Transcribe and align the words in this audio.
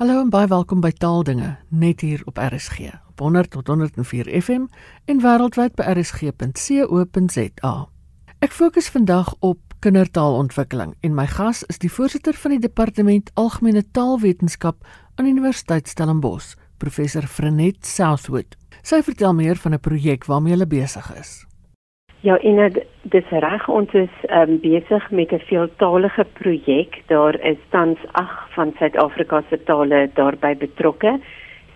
Hallo 0.00 0.22
en 0.22 0.30
baie 0.32 0.48
welkom 0.48 0.80
by 0.80 0.94
Taaldinge 0.96 1.50
net 1.68 2.00
hier 2.00 2.22
op 2.24 2.38
RSG 2.40 2.86
op 3.10 3.20
100 3.20 3.50
tot 3.52 3.66
104 3.68 4.30
FM 4.42 4.62
en 5.04 5.18
wêreldwyd 5.20 5.74
by 5.76 5.84
rsg.co.za. 5.92 7.72
Ek 8.40 8.56
fokus 8.56 8.88
vandag 8.94 9.34
op 9.44 9.74
kindertaalontwikkeling 9.84 10.94
en 11.04 11.12
my 11.18 11.26
gas 11.28 11.60
is 11.68 11.82
die 11.84 11.92
voorsitter 11.92 12.32
van 12.32 12.56
die 12.56 12.62
departement 12.64 13.28
Algemene 13.34 13.84
Taalwetenskap 13.92 14.88
aan 15.20 15.28
Universiteit 15.28 15.92
Stellenbosch, 15.92 16.56
professor 16.80 17.28
Frenet 17.28 17.84
Southwood. 17.84 18.56
Sy 18.80 19.04
vertel 19.04 19.36
meer 19.36 19.60
van 19.60 19.76
'n 19.76 19.84
projek 19.84 20.24
waarmee 20.24 20.56
hulle 20.56 20.66
besig 20.80 21.12
is. 21.12 21.44
Ja, 22.22 22.38
en 22.38 22.72
dit 23.02 23.14
is 23.16 23.28
reg 23.30 23.68
ons 23.72 23.92
is 23.96 24.16
um, 24.28 24.58
besig 24.60 25.10
met 25.10 25.32
'n 25.32 25.38
veeltaalige 25.48 26.24
projek. 26.32 27.02
Daar 27.06 27.40
is 27.40 27.56
tans 27.68 27.98
8 28.12 28.52
van 28.54 28.72
Suid-Afrika 28.78 29.42
se 29.48 29.62
tale 29.62 30.10
daarbey 30.14 30.56
betrokke. 30.56 31.18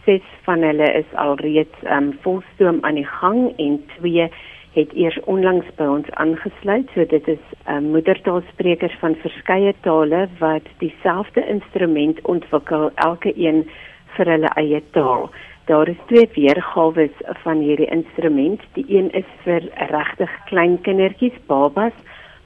6 0.04 0.20
van 0.42 0.62
hulle 0.62 0.92
is 0.92 1.14
alreeds 1.14 1.78
um, 1.84 2.18
volstoom 2.20 2.78
aan 2.80 2.94
die 2.94 3.06
gang 3.06 3.56
en 3.56 3.84
2 3.96 4.28
het 4.72 4.92
eers 4.92 5.20
onlangs 5.24 5.66
by 5.76 5.84
ons 5.84 6.10
aangesluit. 6.10 6.90
So 6.94 7.06
dit 7.06 7.28
is 7.28 7.44
um, 7.68 7.82
moedertaalsprekers 7.82 8.96
van 8.98 9.14
verskeie 9.14 9.74
tale 9.80 10.28
wat 10.38 10.68
dieselfde 10.78 11.46
instrument 11.46 12.20
ontwikkel, 12.22 12.90
elke 12.94 13.32
een 13.36 13.70
vir 14.16 14.26
hulle 14.26 14.50
eie 14.54 14.82
taal. 14.90 15.30
Daar 15.64 15.88
is 15.88 15.96
twee 16.06 16.28
weergawe 16.34 17.10
van 17.24 17.58
hierdie 17.58 17.86
instrument. 17.86 18.60
Die 18.72 18.84
een 18.88 19.10
is 19.10 19.28
vir 19.44 19.64
regtig 19.88 20.32
klein 20.44 20.80
kindertjies, 20.80 21.38
babas 21.46 21.96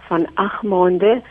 van 0.07 0.27
8 0.35 0.63
maande 0.63 1.23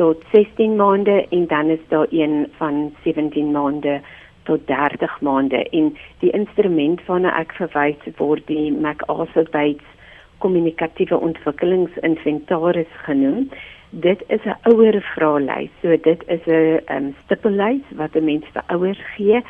tot 0.00 0.22
16 0.32 0.76
maande 0.76 1.26
en 1.28 1.46
dan 1.46 1.68
is 1.68 1.84
daar 1.88 2.06
een 2.10 2.48
van 2.56 2.94
17 3.04 3.50
maande 3.50 4.00
tot 4.42 4.66
30 4.66 5.20
maande. 5.20 5.68
En 5.68 5.96
die 6.18 6.30
instrument 6.30 7.04
waarna 7.04 7.36
ek 7.40 7.52
verwys 7.60 8.08
word 8.16 8.46
die 8.48 8.72
MacArthur 8.72 9.48
Bates 9.50 9.92
kommunikatiewe 10.38 11.20
ontwikkelingsinventaris 11.20 12.92
genoem. 13.04 13.50
Dit 13.90 14.24
is 14.26 14.44
'n 14.44 14.56
ouer 14.72 15.00
vraelys. 15.00 15.70
So 15.82 15.96
dit 16.00 16.22
is 16.26 16.44
'n 16.46 16.80
um, 16.88 17.14
stippellys 17.24 17.84
wat 17.96 18.14
'n 18.14 18.24
mens 18.24 18.44
vir 18.52 18.62
ouers 18.66 19.04
gee 19.16 19.44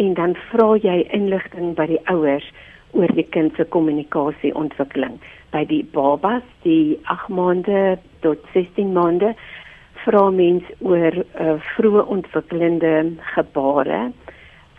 en 0.00 0.14
dan 0.14 0.36
vra 0.50 0.76
jy 0.76 1.02
inligting 1.12 1.74
by 1.74 1.86
die 1.86 2.00
ouers 2.12 2.46
oor 2.92 3.12
die 3.16 3.26
kind 3.34 3.56
se 3.56 3.64
kommunikasieontwikkeling. 3.64 5.18
By 5.52 5.64
die 5.68 5.82
babas, 5.94 6.44
die 6.64 6.98
8 7.12 7.28
maande 7.28 7.98
tot 8.20 8.38
16 8.52 8.92
maande, 8.92 9.34
vra 10.04 10.30
mens 10.30 10.64
oor 10.80 11.14
uh, 11.14 11.56
vroeë 11.74 12.06
ontwikkelende 12.10 12.94
gebare 13.34 14.10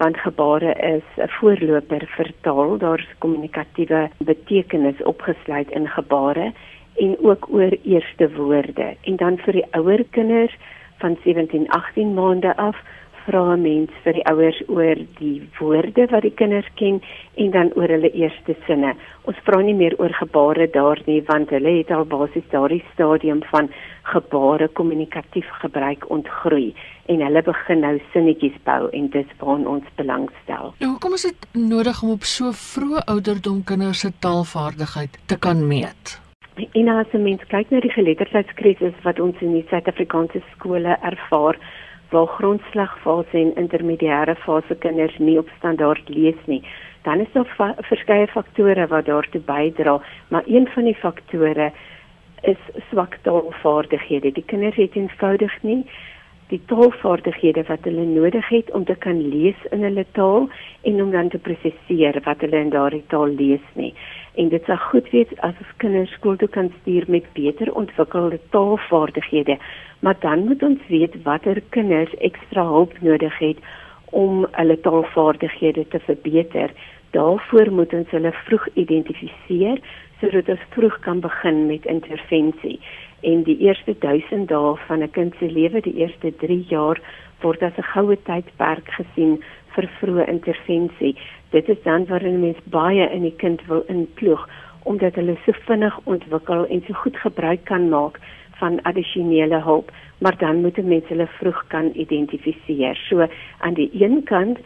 want 0.03 0.17
gebare 0.17 0.73
is 0.73 1.05
'n 1.17 1.29
voorloper 1.39 2.03
vir 2.15 2.29
taal, 2.41 2.77
daar's 2.77 3.07
kommunikatiewe 3.19 4.09
betekenis 4.17 5.03
opgesluit 5.03 5.69
in 5.71 5.87
gebare 5.87 6.51
en 6.95 7.17
ook 7.21 7.47
oor 7.49 7.73
eerste 7.83 8.31
woorde. 8.35 8.95
En 9.01 9.15
dan 9.15 9.37
vir 9.37 9.53
die 9.53 9.67
ouer 9.71 10.03
kinders 10.09 10.55
van 10.97 11.17
17-18 11.25 12.13
maande 12.13 12.55
af 12.57 12.77
vra 13.25 13.55
mens 13.55 13.91
vir 14.03 14.17
die 14.17 14.25
ouers 14.31 14.59
oor 14.67 14.99
die 15.19 15.47
woorde 15.59 16.07
wat 16.11 16.25
die 16.25 16.33
kinders 16.41 16.69
ken 16.79 17.01
en 17.35 17.51
dan 17.51 17.71
oor 17.79 17.91
hulle 17.91 18.11
eerste 18.11 18.55
sinne. 18.67 18.93
Ons 19.29 19.39
vra 19.47 19.61
nie 19.63 19.75
meer 19.77 19.95
oor 19.99 20.13
gebare 20.19 20.67
daar 20.71 21.01
nie 21.07 21.21
want 21.27 21.53
hulle 21.55 21.77
het 21.79 21.91
al 21.91 22.05
basies 22.05 22.47
daardie 22.51 22.83
stadium 22.93 23.43
van 23.51 23.69
gebare 24.13 24.67
kommunikatief 24.79 25.47
gebruik 25.61 26.09
ontgroei 26.11 26.73
en 27.11 27.23
hulle 27.23 27.43
begin 27.43 27.83
nou 27.83 27.93
sinnetjies 28.13 28.57
bou 28.67 28.89
en 28.91 29.07
dis 29.15 29.37
waar 29.39 29.63
ons 29.75 29.93
belangstel. 29.99 30.73
Nou, 30.79 30.91
hoekom 30.95 31.15
is 31.19 31.27
dit 31.29 31.47
nodig 31.53 32.03
om 32.03 32.17
op 32.17 32.27
so 32.27 32.51
vroeë 32.51 33.07
ouderdom 33.15 33.63
kinders 33.63 34.03
se 34.03 34.11
taalvaardigheid 34.19 35.17
te 35.31 35.39
kan 35.39 35.67
meet? 35.67 36.19
En 36.55 36.87
as 36.89 37.07
'n 37.13 37.23
mens 37.23 37.41
kyk 37.47 37.69
na 37.71 37.79
die 37.79 37.91
geletterdheidskrisis 37.91 38.93
wat 39.03 39.19
ons 39.19 39.35
in 39.41 39.53
die 39.53 39.65
Suid-Afrikaanse 39.69 40.41
skole 40.55 40.97
ervaar, 41.01 41.57
waar 42.13 42.29
grondslagfase 42.37 43.37
en 43.39 43.55
intermediêre 43.57 44.35
fase 44.45 44.75
kinders 44.85 45.17
nie 45.17 45.37
op 45.41 45.49
standaard 45.57 46.09
lees 46.09 46.39
nie. 46.45 46.61
Dan 47.03 47.19
is 47.25 47.31
daar 47.33 47.49
fa 47.57 47.73
verskeie 47.89 48.27
faktore 48.31 48.87
wat 48.87 49.09
daartoe 49.09 49.41
bydra, 49.41 49.99
maar 50.29 50.45
een 50.45 50.67
van 50.75 50.87
die 50.87 50.95
faktore 50.95 51.71
is 52.41 52.59
swak 52.89 53.17
taalvaardighede. 53.27 54.31
Die 54.31 54.45
kinders 54.45 54.77
het 54.79 54.95
eenvoudig 54.95 55.61
nie 55.63 55.83
die 56.51 56.61
taalvaardighede 56.69 57.63
wat 57.69 57.85
hulle 57.87 58.05
nodig 58.05 58.47
het 58.53 58.71
om 58.77 58.85
te 58.85 58.95
kan 59.05 59.21
lees 59.33 59.59
in 59.71 59.83
hulle 59.87 60.05
taal 60.17 60.49
en 60.89 61.01
om 61.01 61.11
dan 61.11 61.31
te 61.33 61.39
prosesseer 61.41 62.19
wat 62.27 62.43
hulle 62.45 62.59
in 62.65 62.73
daardie 62.73 63.03
taal 63.13 63.31
lees 63.39 63.63
nie. 63.79 63.93
En 64.35 64.49
dit 64.49 64.63
sou 64.65 64.77
goed 64.77 65.09
wees 65.09 65.29
as 65.45 65.57
ons 65.61 65.73
kinders 65.77 66.11
skool 66.17 66.35
toe 66.41 66.49
kan 66.49 66.71
stuur 66.81 67.05
met 67.07 67.25
beter 67.33 67.73
ontwikkelde 67.73 68.39
taalvaardighede 68.49 69.57
maar 70.03 70.15
dan 70.19 70.43
moet 70.43 70.63
ons 70.63 70.79
weet 70.87 71.15
watter 71.23 71.61
kinders 71.69 72.13
ekstra 72.17 72.63
hulp 72.67 72.95
nodig 73.01 73.37
het 73.37 73.57
om 74.05 74.47
hulle 74.51 74.79
taalvaardighede 74.79 75.87
te 75.87 75.99
verbeter. 75.99 76.71
Daarvoor 77.15 77.71
moet 77.71 77.93
ons 77.93 78.11
hulle 78.11 78.33
vroeg 78.45 78.67
identifiseer 78.73 79.79
sodat 80.19 80.49
ons 80.49 80.65
vroeg 80.75 80.99
kan 81.07 81.19
begin 81.23 81.65
met 81.69 81.85
intervensie. 81.85 82.79
En 83.23 83.43
die 83.47 83.57
eerste 83.57 83.95
1000 83.99 84.47
dae 84.51 84.75
van 84.87 85.03
'n 85.03 85.11
kind 85.11 85.35
se 85.39 85.51
lewe, 85.51 85.81
die 85.81 85.95
eerste 86.03 86.35
3 86.35 86.65
jaar, 86.67 86.99
word 87.41 87.63
as 87.63 87.77
'n 87.77 87.91
goue 87.93 88.17
tydperk 88.29 88.87
gesien 88.99 89.41
vir 89.75 89.89
vroeë 89.99 90.27
intervensie. 90.27 91.15
Dit 91.51 91.69
is 91.69 91.81
dan 91.83 92.05
waarin 92.05 92.39
mens 92.39 92.61
baie 92.65 93.09
in 93.09 93.21
die 93.21 93.35
kind 93.37 93.65
wil 93.65 93.83
inploeg 93.87 94.47
omdat 94.83 95.15
hulle 95.15 95.37
so 95.45 95.51
vinnig 95.67 95.99
ontwikkel 96.03 96.65
en 96.67 96.83
so 96.87 96.93
goed 96.93 97.17
gebruik 97.17 97.63
kan 97.63 97.89
maak 97.89 98.19
van 98.59 98.81
addisionele 98.81 99.61
hulp, 99.63 99.91
maar 100.17 100.37
dan 100.37 100.61
moet 100.61 100.77
mense 100.77 101.07
hulle 101.07 101.27
vroeg 101.27 101.67
kan 101.67 101.91
identifiseer. 101.93 102.95
So 103.07 103.27
aan 103.59 103.73
die 103.73 103.89
een 103.93 104.23
kant 104.23 104.59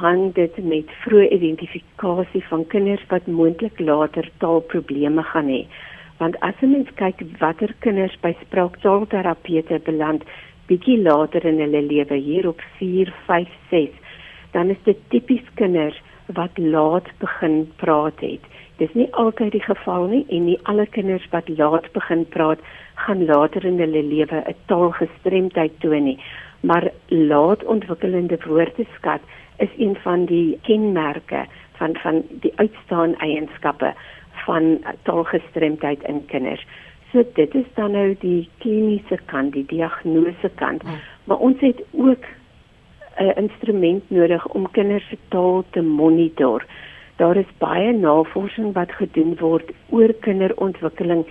hang 0.00 0.32
dit 0.34 0.56
met 0.64 0.92
vroeë 1.04 1.28
identifikasie 1.36 2.42
van 2.48 2.66
kinders 2.66 3.04
wat 3.08 3.26
moontlik 3.26 3.80
later 3.80 4.30
taalprobleme 4.38 5.22
gaan 5.32 5.48
hê. 5.52 5.62
Want 6.20 6.36
as 6.40 6.54
'n 6.60 6.70
mens 6.70 6.90
kyk 7.00 7.22
watter 7.40 7.72
kinders 7.84 8.16
by 8.20 8.32
spraaktaalterapeute 8.40 9.78
beland 9.84 10.24
bietjie 10.68 10.98
later 11.02 11.46
in 11.50 11.60
hulle 11.64 11.80
lewe 11.82 12.16
hier 12.26 12.48
op 12.48 12.60
4, 12.78 13.12
5, 13.26 13.48
6, 13.70 13.88
dan 14.52 14.68
is 14.74 14.82
dit 14.84 15.00
tipies 15.08 15.46
kinders 15.54 15.96
wat 16.38 16.58
laat 16.58 17.08
begin 17.24 17.56
praat 17.76 18.20
het. 18.20 18.44
Dis 18.76 18.92
nie 18.92 19.08
altyd 19.22 19.52
die 19.56 19.64
geval 19.64 20.06
nie 20.12 20.22
en 20.28 20.44
nie 20.44 20.58
alle 20.72 20.86
kinders 20.86 21.24
wat 21.32 21.48
laat 21.48 21.88
begin 21.96 22.26
praat 22.36 22.60
gaan 23.06 23.24
later 23.24 23.64
in 23.64 23.80
hulle 23.80 24.04
lewe 24.12 24.44
'n 24.44 24.56
taalgestremdheid 24.66 25.80
toon 25.80 26.04
nie. 26.04 26.18
Maar 26.60 26.90
laat 27.08 27.64
ontwikkelende 27.64 28.38
woordeskat 28.44 29.20
is 29.58 29.72
een 29.78 29.96
van 30.04 30.24
die 30.24 30.58
kenmerke 30.62 31.46
van 31.80 31.96
van 32.02 32.22
die 32.40 32.52
uitstaan 32.56 33.16
eienskappe 33.16 33.94
van 34.44 34.78
taalgestremdheid 35.02 36.02
in 36.02 36.24
kinders. 36.26 36.66
So 37.12 37.24
dit 37.34 37.54
is 37.54 37.66
dan 37.74 37.92
nou 37.92 38.16
die 38.20 38.48
kliniese 38.58 39.18
kant, 39.26 39.52
die 39.52 39.66
diagnose 39.66 40.50
kant. 40.54 40.82
Ja. 40.86 40.98
Maar 41.24 41.36
ons 41.36 41.60
het 41.60 41.82
ook 41.90 42.24
'n 43.18 43.32
instrument 43.36 44.10
nodig 44.10 44.46
om 44.46 44.70
kinders 44.70 45.08
se 45.08 45.18
taal 45.28 45.64
te 45.70 45.82
monitor. 45.82 46.64
Daar 47.16 47.36
is 47.36 47.58
baie 47.58 47.92
navorsing 47.92 48.72
wat 48.72 48.92
gedoen 48.92 49.36
word 49.38 49.70
oor 49.88 50.12
kinderontwikkeling, 50.20 51.26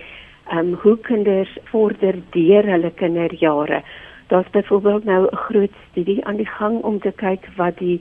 ehm 0.48 0.58
um, 0.58 0.74
hoe 0.82 0.98
kinders 0.98 1.58
vorder 1.64 2.14
deur 2.30 2.64
hulle 2.64 2.90
kinderjare. 2.90 3.82
Daar's 4.26 4.50
byvoorbeeld 4.50 5.04
nou 5.04 5.26
'n 5.26 5.36
groot 5.36 5.74
studie 5.90 6.24
aan 6.24 6.36
die 6.36 6.46
gang 6.58 6.82
om 6.82 7.00
te 7.00 7.12
kyk 7.12 7.48
wat 7.56 7.78
die 7.78 8.00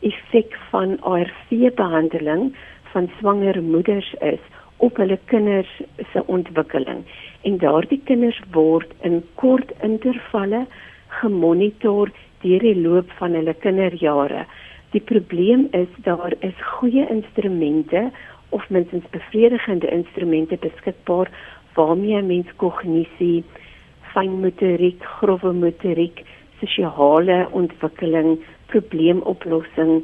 effek 0.00 0.58
van 0.70 1.00
ARV-behandeling 1.00 2.54
van 2.92 3.10
swanger 3.18 3.62
moeders 3.62 4.12
is 4.20 4.40
op 4.76 4.96
hulle 4.96 5.18
kinders 5.24 5.70
se 6.12 6.22
ontwikkeling. 6.26 7.04
En 7.42 7.58
daardie 7.58 8.00
kinders 8.04 8.40
word 8.54 8.92
in 9.02 9.22
kort 9.34 9.72
intervalle 9.82 10.66
gemonitor 11.20 12.10
deur 12.42 12.62
die 12.62 12.76
loop 12.78 13.10
van 13.18 13.34
hulle 13.34 13.54
kinderjare. 13.64 14.44
Die 14.94 15.02
probleem 15.04 15.66
is 15.76 15.90
daar 16.06 16.34
is 16.40 16.66
goeie 16.78 17.06
instrumente 17.10 18.08
of 18.56 18.68
minstens 18.70 19.04
bevredigende 19.10 19.90
instrumente 19.92 20.56
beskikbaar 20.60 21.28
waarmee 21.74 22.22
mens 22.22 22.48
kognisie, 22.56 23.44
fynmotoriek, 24.14 25.02
grove 25.18 25.52
motoriek, 25.52 26.24
sosiale 26.60 27.46
ontwikkeling, 27.52 28.38
probleemoplossing 28.72 30.02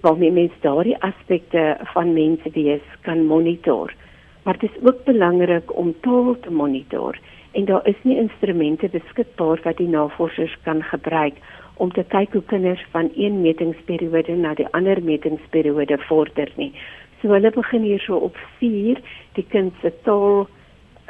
waarmee 0.00 0.30
mens 0.30 0.52
daardie 0.60 0.96
aspekte 1.02 1.76
van 1.94 2.12
mense 2.12 2.50
wees 2.50 2.84
kan 3.00 3.24
monitor. 3.26 3.94
Maar 4.42 4.58
dit 4.58 4.70
is 4.70 4.86
ook 4.86 5.04
belangrik 5.04 5.76
om 5.76 5.94
taal 6.00 6.36
te 6.40 6.50
monitor 6.50 7.18
en 7.52 7.64
daar 7.64 7.86
is 7.86 8.02
nie 8.02 8.16
instrumente 8.16 8.88
beskikbaar 8.88 9.60
wat 9.62 9.76
die 9.76 9.88
navorsers 9.88 10.56
kan 10.62 10.82
gebruik 10.82 11.34
om 11.76 11.92
te 11.92 12.04
kyk 12.08 12.32
hoe 12.32 12.42
kinders 12.50 12.84
van 12.90 13.10
een 13.16 13.40
metingsperiode 13.40 14.34
na 14.36 14.54
die 14.54 14.66
ander 14.70 15.02
metingsperiode 15.02 15.98
vorder 16.08 16.50
nie. 16.56 16.72
So 17.20 17.32
hulle 17.34 17.50
begin 17.54 17.82
hier 17.82 18.02
so 18.02 18.18
op 18.28 18.36
4 18.58 19.00
die 19.38 19.46
kind 19.50 19.74
se 19.82 19.92
taal 20.02 20.46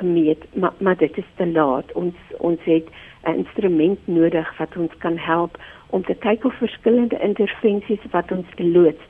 meet, 0.03 0.45
maar 0.55 0.73
maar 0.79 0.97
dit 0.97 1.17
is 1.19 1.31
te 1.37 1.47
laat. 1.47 1.93
Ons 1.93 2.15
ons 2.39 2.61
het 2.65 2.87
'n 3.25 3.39
instrument 3.45 3.99
nodig 4.07 4.57
wat 4.59 4.77
ons 4.77 4.93
kan 4.99 5.17
help 5.17 5.59
om 5.91 6.05
te 6.05 6.15
kyk 6.15 6.43
hoe 6.43 6.53
verskillende 6.53 7.19
intervensies 7.21 8.05
wat 8.11 8.33
ons 8.33 8.47
loods 8.57 9.03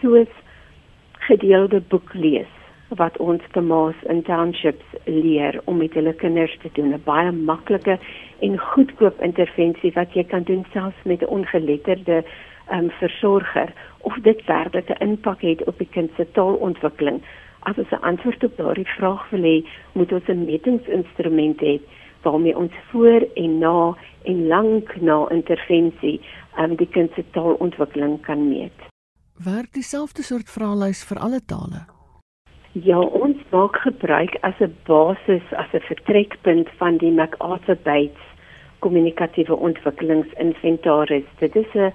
soos 0.00 0.32
gedeelde 1.28 1.80
boek 1.80 2.14
lees 2.14 2.50
wat 2.96 3.16
ons 3.24 3.42
te 3.52 3.60
maas 3.60 3.96
in 4.12 4.22
townships 4.22 4.96
leer 5.04 5.60
om 5.64 5.78
met 5.80 5.94
hulle 5.96 6.12
kinders 6.12 6.56
te 6.62 6.70
doen. 6.76 6.92
'n 6.92 7.02
baie 7.04 7.32
maklike 7.32 7.98
en 8.40 8.58
goedkoop 8.58 9.22
intervensie 9.22 9.92
wat 9.94 10.12
jy 10.14 10.24
kan 10.24 10.42
doen 10.42 10.64
selfs 10.72 11.04
met 11.04 11.22
'n 11.22 11.32
ongeletterde 11.36 12.24
um, 12.72 12.90
versorger 12.90 13.72
of 14.00 14.14
dit 14.22 14.44
werklik 14.44 14.88
'n 14.90 15.02
impak 15.08 15.40
het 15.40 15.64
op 15.64 15.78
die 15.78 15.88
kind 15.90 16.10
se 16.16 16.26
taalontwikkeling. 16.32 17.22
As 17.60 17.78
ons 17.78 17.90
'n 17.90 18.04
antwoord 18.04 18.44
op 18.44 18.56
daardie 18.56 18.92
vraag 18.96 19.30
wil 19.30 19.42
hê 19.42 19.64
moet 19.92 20.12
ons 20.12 20.28
'n 20.28 20.44
metingsinstrument 20.44 21.60
hê 21.60 21.80
waarmee 22.22 22.56
ons 22.56 22.72
voor 22.90 23.26
en 23.34 23.58
na 23.58 23.94
en 24.22 24.46
lank 24.46 24.96
na 25.00 25.28
intervensie 25.30 26.20
um, 26.58 26.76
die 26.76 26.88
kind 26.88 27.10
se 27.14 27.24
taalontwikkeling 27.30 28.20
kan 28.26 28.48
meet 28.48 28.88
werk 29.44 29.72
dieselfde 29.72 30.22
soort 30.22 30.50
vraelys 30.50 31.04
vir 31.04 31.18
alle 31.18 31.40
tale 31.46 31.86
Ja, 32.72 32.96
ons 32.96 33.36
maak 33.52 33.76
gebruik 33.84 34.36
as 34.48 34.56
'n 34.60 34.72
basis 34.88 35.44
as 35.52 35.68
'n 35.74 35.84
vertrekpunt 35.88 36.68
van 36.80 36.96
die 36.96 37.12
MacArthur 37.12 37.76
Bates 37.84 38.32
kommunikatiewe 38.78 39.56
ontwikkelingsinventaris. 39.56 41.24
Dit 41.38 41.56
is 41.56 41.74
'n 41.74 41.92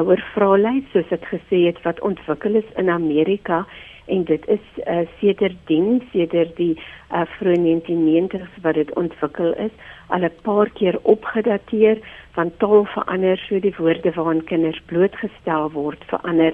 ouer 0.00 0.22
vraelys 0.34 0.90
soos 0.92 1.10
ek 1.10 1.24
gesê 1.32 1.58
het 1.66 1.82
wat 1.82 2.00
ontwikkel 2.00 2.54
is 2.54 2.70
in 2.76 2.88
Amerika 2.88 3.66
en 4.06 4.24
dit 4.24 4.48
is 4.48 4.64
uh, 4.86 5.02
sedertdien 5.20 6.02
sedert 6.12 6.56
die 6.56 6.74
uh, 6.76 7.24
vroeë 7.38 7.58
1990s 7.64 8.62
wat 8.62 8.74
dit 8.74 8.92
ontwikkel 8.94 9.54
is 9.66 9.74
al 10.08 10.24
'n 10.24 10.32
paar 10.42 10.70
keer 10.70 10.98
opgedateer 11.02 11.98
van 12.38 12.52
taal 12.56 12.84
verander 12.84 13.38
so 13.38 13.60
die 13.60 13.74
woorde 13.78 14.12
waaraan 14.14 14.44
kinders 14.44 14.80
blootgestel 14.86 15.70
word 15.70 16.04
verander 16.12 16.52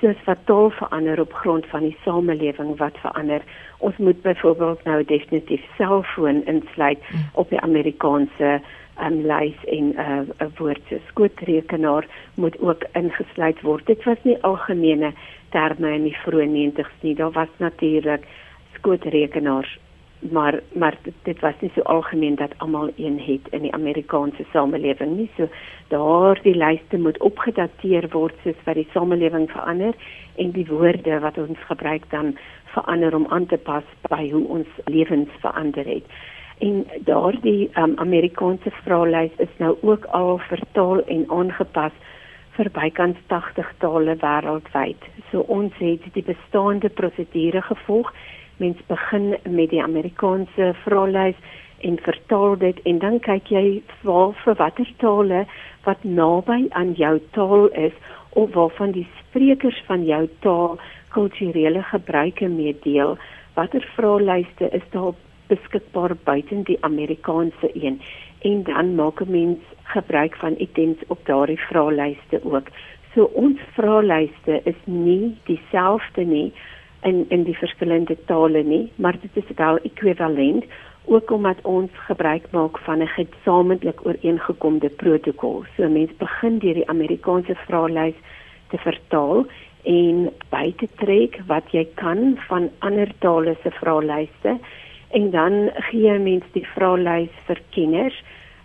soos 0.00 0.20
wat 0.26 0.38
taal 0.44 0.70
verander 0.70 1.20
op 1.20 1.32
grond 1.32 1.66
van 1.66 1.80
die 1.80 1.96
samelewing 2.04 2.76
wat 2.76 2.96
verander. 3.00 3.42
Ons 3.78 3.96
moet 3.96 4.22
byvoorbeeld 4.22 4.84
nou 4.84 5.04
definitief 5.04 5.62
selfoon 5.76 6.44
insluit 6.46 6.98
mm. 6.98 7.28
op 7.32 7.48
die 7.48 7.60
Amerikaanse 7.60 8.60
um, 9.02 9.20
lys 9.26 9.64
en 9.64 9.94
'n 9.96 10.28
uh, 10.42 10.46
woord 10.58 10.80
so 10.88 10.98
skootrekenaar 11.08 12.06
moet 12.34 12.60
ook 12.60 12.84
ingesluit 12.92 13.60
word. 13.60 13.86
Dit 13.86 14.04
was 14.04 14.18
nie 14.22 14.42
algemene 14.42 15.12
terme 15.54 15.94
in 15.94 16.08
die 16.10 16.16
vroeë 16.24 16.50
90's 16.50 17.00
nie. 17.06 17.14
Daar 17.18 17.32
was 17.38 17.50
natuurlik 17.62 18.26
skootrekenaars 18.76 19.78
maar 20.30 20.60
maar 20.72 20.98
dit 21.22 21.40
was 21.40 21.54
nie 21.60 21.70
so 21.74 21.80
algemeen 21.80 22.34
dat 22.34 22.52
almal 22.56 22.90
een 22.96 23.20
het 23.20 23.48
in 23.50 23.62
die 23.62 23.72
Amerikaanse 23.72 24.44
samelewing 24.52 25.16
nie. 25.16 25.30
So 25.36 25.48
daardie 25.88 26.56
lyste 26.56 26.98
moet 26.98 27.18
opgedateer 27.18 28.08
word 28.10 28.34
soos 28.42 28.60
wat 28.64 28.74
die 28.74 28.88
samelewing 28.92 29.50
verander 29.50 29.94
en 30.34 30.50
die 30.50 30.66
woorde 30.66 31.18
wat 31.20 31.38
ons 31.38 31.58
gebruik 31.68 32.10
dan 32.10 32.36
verander 32.64 33.14
om 33.14 33.26
aan 33.28 33.46
te 33.46 33.56
pas 33.56 33.84
by 34.08 34.30
hoe 34.30 34.46
ons 34.48 34.68
lewens 34.84 35.30
verander 35.40 35.84
het. 35.84 36.04
En 36.58 36.86
daardie 37.04 37.70
um, 37.78 37.92
Amerikaanse 37.96 38.70
vraelys 38.70 39.32
is 39.36 39.54
nou 39.58 39.76
ook 39.80 40.04
al 40.04 40.38
vertaal 40.38 41.04
en 41.04 41.24
aangepas 41.28 41.92
vir 42.56 42.70
bykans 42.70 43.18
80 43.32 43.72
tale 43.82 44.14
wêreldwyd. 44.22 45.02
So 45.30 45.42
ons 45.50 45.74
het 45.82 46.06
die 46.14 46.24
bestaande 46.26 46.88
prosedure 46.88 47.62
gevolg. 47.62 48.12
Mens 48.62 48.78
begin 48.86 49.34
met 49.50 49.70
die 49.70 49.82
Amerikaanse 49.82 50.74
vraelys 50.84 51.38
en 51.84 51.98
vertaal 52.00 52.56
dit 52.58 52.80
en 52.88 52.98
dan 53.02 53.18
kyk 53.20 53.50
jy 53.52 53.64
waar 54.06 54.32
vir 54.44 54.58
watter 54.60 54.90
tale 55.02 55.44
wat 55.84 56.04
naby 56.04 56.60
aan 56.70 56.94
jou 56.98 57.16
taal 57.36 57.66
is 57.86 57.96
of 58.38 58.54
waarvan 58.54 58.94
die 58.94 59.06
sprekers 59.18 59.82
van 59.88 60.06
jou 60.06 60.22
taal 60.46 60.78
kulturele 61.16 61.82
gebruike 61.90 62.48
meedeel 62.48 63.18
watter 63.58 63.84
vraelyste 63.96 64.70
is 64.78 64.86
daar 64.94 65.12
beskikbaar 65.50 66.16
buite 66.24 66.62
die 66.70 66.78
Amerikaanse 66.88 67.70
een 67.74 68.00
en 68.44 68.62
dan 68.62 68.94
maak 68.94 69.20
'n 69.20 69.30
mens 69.30 69.60
gebruik 69.96 70.36
van 70.36 70.54
items 70.58 70.98
op 71.06 71.20
daardie 71.26 71.60
vraelyste 71.68 72.40
ook 72.44 72.68
so 73.14 73.30
ons 73.38 73.58
vraelyste 73.74 74.60
is 74.64 74.80
nie 74.84 75.36
dieselfde 75.48 76.24
nie 76.24 76.52
in 77.08 77.24
in 77.28 77.44
die 77.44 77.56
verskillende 77.56 78.16
tale 78.26 78.62
nie, 78.64 78.88
maar 78.96 79.16
dit 79.20 79.36
is 79.42 79.56
wel 79.56 79.78
ekwivalent 79.82 80.64
ook 81.04 81.30
omdat 81.30 81.60
ons 81.68 81.90
gebruik 82.08 82.46
maak 82.50 82.78
van 82.86 83.02
'n 83.02 83.12
gesamentlik 83.16 84.06
ooreengekomde 84.06 84.88
protokol. 84.88 85.64
So 85.76 85.88
mense 85.88 86.14
begin 86.18 86.58
deur 86.58 86.74
die 86.74 86.88
Amerikaanse 86.88 87.54
vraelys 87.66 88.14
te 88.68 88.78
vertaal 88.78 89.46
en 89.82 90.32
by 90.50 90.72
te 90.76 90.88
trek 90.96 91.40
wat 91.46 91.70
jy 91.70 91.86
kan 91.94 92.38
van 92.48 92.70
ander 92.78 93.12
tale 93.18 93.56
se 93.62 93.70
vraelyste 93.70 94.58
en 95.14 95.30
dan 95.30 95.70
gee 95.90 96.18
mense 96.18 96.50
die 96.56 96.66
vraelys 96.74 97.34
vir 97.46 97.60
kenners, 97.76 98.16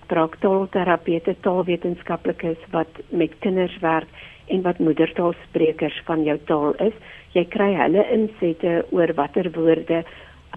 praktaalterapeute, 0.10 1.36
taalwetenskaplikes 1.46 2.62
wat 2.74 3.01
met 3.10 3.36
kinders 3.46 3.75
werk 3.84 4.10
en 4.50 4.63
wat 4.66 4.80
moedertaalsprekers 4.81 6.01
van 6.07 6.24
jou 6.25 6.38
taal 6.50 6.74
is 6.81 6.96
jy 7.38 7.46
kry 7.54 7.69
hulle 7.78 8.04
insette 8.13 8.80
oor 8.96 9.13
watter 9.18 9.51
woorde 9.54 10.01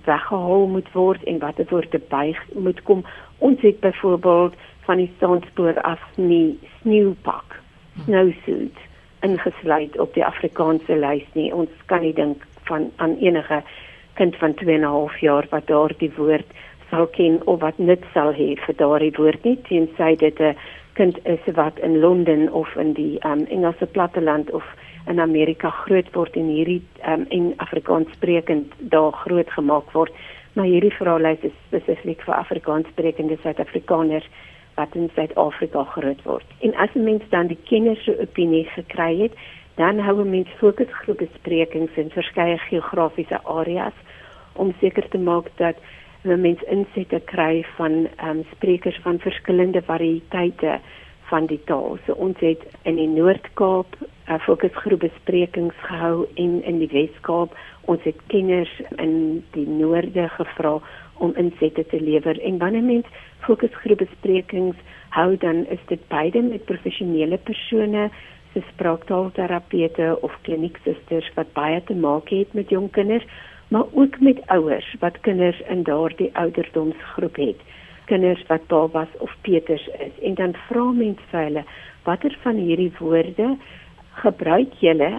weggehaal 0.07 0.65
moet 0.73 0.89
word 0.97 1.25
en 1.29 1.41
watter 1.43 1.69
woorde 1.71 2.01
by 2.11 2.33
moet 2.57 2.81
kom. 2.89 3.05
Ons 3.39 3.61
het 3.63 3.81
byvoorbeeld 3.85 4.57
van 4.87 4.99
die 4.99 5.11
standspoor 5.17 5.79
af 5.87 6.01
nie 6.17 6.59
sneeupak, 6.81 7.59
snowsuit 8.07 8.81
ingesluit 9.23 9.99
op 10.03 10.15
die 10.17 10.25
Afrikaanse 10.27 10.97
lys 10.99 11.29
nie. 11.39 11.53
Ons 11.55 11.71
kan 11.87 12.03
nie 12.03 12.15
dink 12.17 12.43
van 12.67 12.89
aan 12.97 13.15
enige 13.21 13.61
kind 14.15 14.37
van 14.37 14.55
2 14.55 14.75
en 14.75 14.81
'n 14.81 14.95
half 14.99 15.19
jaar 15.19 15.47
wat 15.51 15.67
daardie 15.67 16.13
woord 16.17 16.47
sal 16.91 17.07
ken 17.07 17.41
of 17.47 17.61
wat 17.61 17.79
net 17.79 18.05
sal 18.13 18.33
hê 18.33 18.57
vir 18.67 18.75
daardie 18.77 19.17
woord 19.17 19.45
nie 19.45 19.59
tensy 19.69 20.17
dit 20.17 20.41
'n 20.41 20.57
kind 20.93 21.19
is 21.25 21.55
wat 21.55 21.79
in 21.79 21.99
Londen 21.99 22.53
of 22.53 22.75
in 22.77 22.93
die 22.93 23.19
um, 23.27 23.47
Engelse 23.47 23.87
platteland 23.87 24.51
of 24.51 24.65
in 25.07 25.21
Amerika 25.21 25.71
groot 25.71 26.11
word 26.13 26.37
en 26.37 26.49
hierdie 26.53 26.83
um, 27.09 27.27
en 27.29 27.53
Afrikaans 27.57 28.13
sprekend 28.13 28.73
daar 28.79 29.13
groot 29.13 29.51
gemaak 29.51 29.91
word. 29.93 30.13
Maar 30.53 30.69
hierdie 30.69 30.93
vraelys 30.93 31.41
is 31.41 31.57
spesifiek 31.67 32.21
vir 32.27 32.35
Afrikaans 32.35 32.89
sprekende 32.93 33.39
Suid-Afrikaners 33.43 34.29
wat 34.77 34.95
in 34.95 35.11
Suid-Afrika 35.15 35.85
groot 35.97 36.23
word. 36.29 36.47
En 36.61 36.75
as 36.75 36.95
'n 36.95 37.05
mens 37.05 37.23
dan 37.31 37.47
die 37.47 37.59
kenners 37.65 38.05
se 38.05 38.21
opinie 38.21 38.65
gekry 38.65 39.19
het, 39.23 39.33
dan 39.77 39.99
hou 39.99 40.21
'n 40.21 40.31
mens 40.31 40.49
fokusgroepe 40.59 41.29
sprekings 41.35 41.97
in 41.97 42.11
verskeie 42.11 42.59
geografiese 42.59 43.39
areas 43.45 43.97
om 44.53 44.75
seker 44.81 45.09
te 45.09 45.19
maak 45.19 45.51
dat 45.57 45.77
'n 46.25 46.41
mens 46.41 46.63
insette 46.63 47.21
kry 47.25 47.65
van 47.77 48.09
um, 48.25 48.45
sprekers 48.55 48.99
van 49.03 49.19
verskillende 49.19 49.83
variëteite 49.83 50.81
van 51.33 51.47
die 51.47 51.61
taal. 51.65 51.99
So 52.07 52.13
ons 52.13 52.39
het 52.39 52.63
in 52.83 52.97
die 52.97 53.09
Noord-Kaap 53.09 53.97
'n 54.01 54.33
uh, 54.33 54.39
fokusgroep 54.39 55.01
besprekings 55.01 55.75
gehou 55.75 56.27
en 56.35 56.63
in 56.65 56.79
die 56.79 56.89
Wes-Kaap 56.93 57.57
ons 57.91 58.03
het 58.03 58.21
kenners 58.27 58.81
in 58.97 59.45
die 59.51 59.67
noorde 59.69 60.29
gevra 60.29 60.79
om 61.15 61.33
insette 61.37 61.87
te 61.87 62.01
lewer 62.01 62.41
en 62.41 62.59
wanneer 62.59 62.83
mens 62.83 63.07
fokusgroep 63.39 63.99
besprekings 63.99 64.77
hou 65.09 65.37
dan 65.37 65.67
is 65.67 65.83
dit 65.87 66.09
beide 66.09 66.43
met 66.43 66.65
professionele 66.65 67.39
persone 67.39 68.11
soos 68.53 68.67
spraaktaalterapeute 68.75 70.19
of 70.21 70.35
klinieksusters 70.43 71.31
wat 71.35 71.53
baie 71.53 71.81
te 71.85 71.95
maak 71.95 72.29
het 72.29 72.53
met 72.55 72.71
jong 72.71 72.91
kinders 72.91 73.27
maar 73.73 73.85
ook 73.93 74.21
met 74.21 74.41
ouers 74.47 74.97
wat 75.01 75.21
kinders 75.21 75.61
in 75.61 75.83
daardie 75.83 76.31
ouderdomsgroep 76.37 77.37
het. 77.37 77.61
Kinders 78.05 78.45
wat 78.47 78.67
babas 78.67 79.09
of 79.19 79.37
peters 79.41 79.87
is. 79.87 80.19
En 80.23 80.35
dan 80.35 80.53
vra 80.69 80.85
mense 80.93 81.29
vir 81.31 81.45
hulle 81.47 81.63
watter 82.05 82.37
van 82.43 82.59
hierdie 82.61 82.93
woorde 82.99 83.55
gebruik 84.25 84.75
julle 84.85 85.11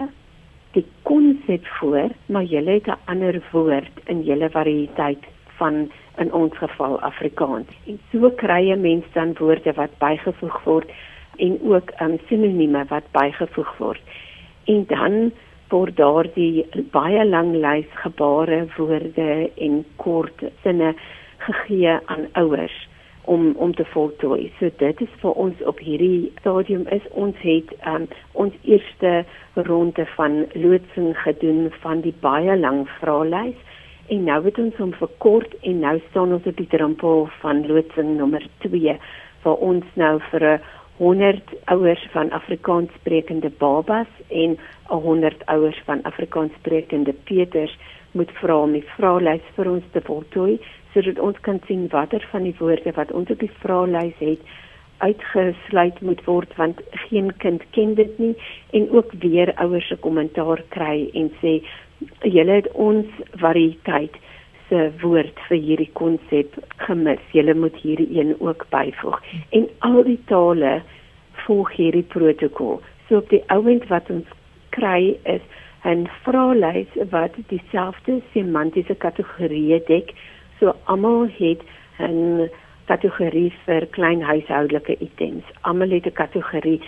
die 0.76 0.84
konsep 1.02 1.66
voor 1.80 2.14
maar 2.26 2.46
julle 2.54 2.78
het 2.78 2.86
'n 2.86 3.00
ander 3.04 3.42
woord 3.50 3.98
in 4.04 4.22
julle 4.22 4.50
variëteit 4.50 5.24
van 5.58 5.90
in 6.18 6.32
ons 6.32 6.56
geval 6.58 7.00
Afrikaans? 7.00 7.68
En 7.86 7.98
so 8.12 8.30
krye 8.30 8.76
mense 8.76 9.12
dan 9.12 9.34
woorde 9.38 9.72
wat 9.72 9.98
bygevoeg 9.98 10.62
word 10.64 10.90
en 11.36 11.58
ook 11.62 11.90
um, 12.00 12.18
sinonieme 12.28 12.84
wat 12.88 13.10
bygevoeg 13.12 13.76
word 13.78 14.00
en 14.64 14.84
dan 14.88 15.32
word 15.68 15.96
daardie 15.96 16.66
baie 16.92 17.24
lang 17.24 17.54
lys 17.54 17.88
gebare 18.02 18.64
woorde 18.76 19.50
en 19.66 19.84
kort 19.96 20.44
sinne 20.62 20.94
gegee 21.46 21.98
aan 22.06 22.28
ouers 22.32 22.76
om 23.24 23.54
om 23.56 23.74
te 23.74 23.84
voltooi. 23.84 24.52
So 24.58 24.70
dit 24.78 25.00
is 25.00 25.12
vir 25.22 25.38
ons 25.44 25.62
op 25.70 25.78
hierdie 25.80 26.32
stadium 26.40 26.84
is 26.92 27.04
ons 27.10 27.38
het 27.40 27.72
um, 27.88 28.06
ons 28.32 28.54
eerste 28.62 29.24
ronde 29.68 30.06
van 30.16 30.44
loodsing 30.52 31.14
gedoen 31.22 31.70
van 31.80 32.04
die 32.04 32.14
baie 32.20 32.56
lang 32.60 32.84
vraelys 32.98 33.56
en 34.12 34.26
nou 34.28 34.40
het 34.44 34.58
ons 34.60 34.76
hom 34.76 34.92
verkort 35.00 35.56
en 35.62 35.80
nou 35.80 35.96
staan 36.10 36.36
ons 36.36 36.46
op 36.46 36.56
die 36.60 36.68
drempel 36.76 37.28
van 37.40 37.64
loodsing 37.66 38.16
nommer 38.18 38.44
2 38.66 38.98
waar 39.44 39.60
ons 39.70 39.84
nou 40.00 40.18
vir 40.30 40.44
'n 40.52 40.60
100 40.96 41.42
ouers 41.64 42.06
van 42.12 42.30
Afrikaans 42.30 42.90
sprekende 43.00 43.50
babas 43.58 44.06
en 44.28 44.58
100 44.88 45.46
ouers 45.46 45.80
van 45.84 46.02
Afrikaans 46.02 46.52
sprekende 46.58 47.12
peuters 47.12 47.78
moet 48.12 48.30
vra 48.30 48.60
om 48.62 48.72
die 48.72 48.84
vraelys 48.96 49.46
vir 49.56 49.70
ons 49.70 49.86
te 49.92 50.02
voltooi 50.06 50.58
sodat 50.94 51.18
ons 51.18 51.40
kan 51.42 51.58
sien 51.66 51.88
watter 51.90 52.22
van 52.30 52.46
die 52.46 52.54
woorde 52.58 52.92
wat 52.94 53.10
ons 53.12 53.30
op 53.30 53.40
die 53.42 53.50
vraelys 53.62 54.20
het 54.22 54.52
uitgesluit 55.02 55.98
moet 56.00 56.22
word 56.24 56.54
want 56.56 56.80
geen 57.08 57.32
kind 57.42 57.64
ken 57.70 57.94
dit 57.98 58.18
nie. 58.18 58.34
En 58.70 58.90
ook 58.90 59.12
weer 59.24 59.54
ouers 59.54 59.88
se 59.88 59.96
kommentaar 59.96 60.62
kry 60.68 61.08
en 61.14 61.32
sê 61.42 61.58
julle 62.22 62.60
het 62.60 62.70
ons 62.72 63.10
variëteit 63.42 64.16
se 64.74 64.90
woord 65.02 65.38
vir 65.48 65.60
hierdie 65.62 65.90
konsep 65.98 66.56
gemis. 66.86 67.22
Julle 67.36 67.54
moet 67.54 67.76
hierdie 67.82 68.08
een 68.18 68.34
ook 68.40 68.66
byvoeg. 68.74 69.20
En 69.54 69.68
al 69.86 70.02
die 70.08 70.18
tale 70.30 70.80
volg 71.44 71.70
hierdie 71.78 72.06
protokol. 72.14 72.80
So 73.06 73.20
op 73.22 73.30
die 73.30 73.42
ouend 73.54 73.86
wat 73.92 74.10
ons 74.10 74.26
kry 74.74 75.14
is 75.36 75.44
'n 75.84 76.08
vraelys 76.24 76.90
wat 77.10 77.38
dieselfde 77.52 78.20
semantiese 78.32 78.94
kategorieë 78.94 79.80
dek. 79.86 80.12
So 80.58 80.74
almal 80.84 81.28
het 81.38 81.62
'n 82.00 82.50
kategorie 82.86 83.52
vir 83.64 83.86
klein 83.86 84.22
huishoudelike 84.22 84.96
items. 84.98 85.44
Almal 85.62 85.90
het 85.90 86.06
'n 86.06 86.12
kategorie 86.12 86.80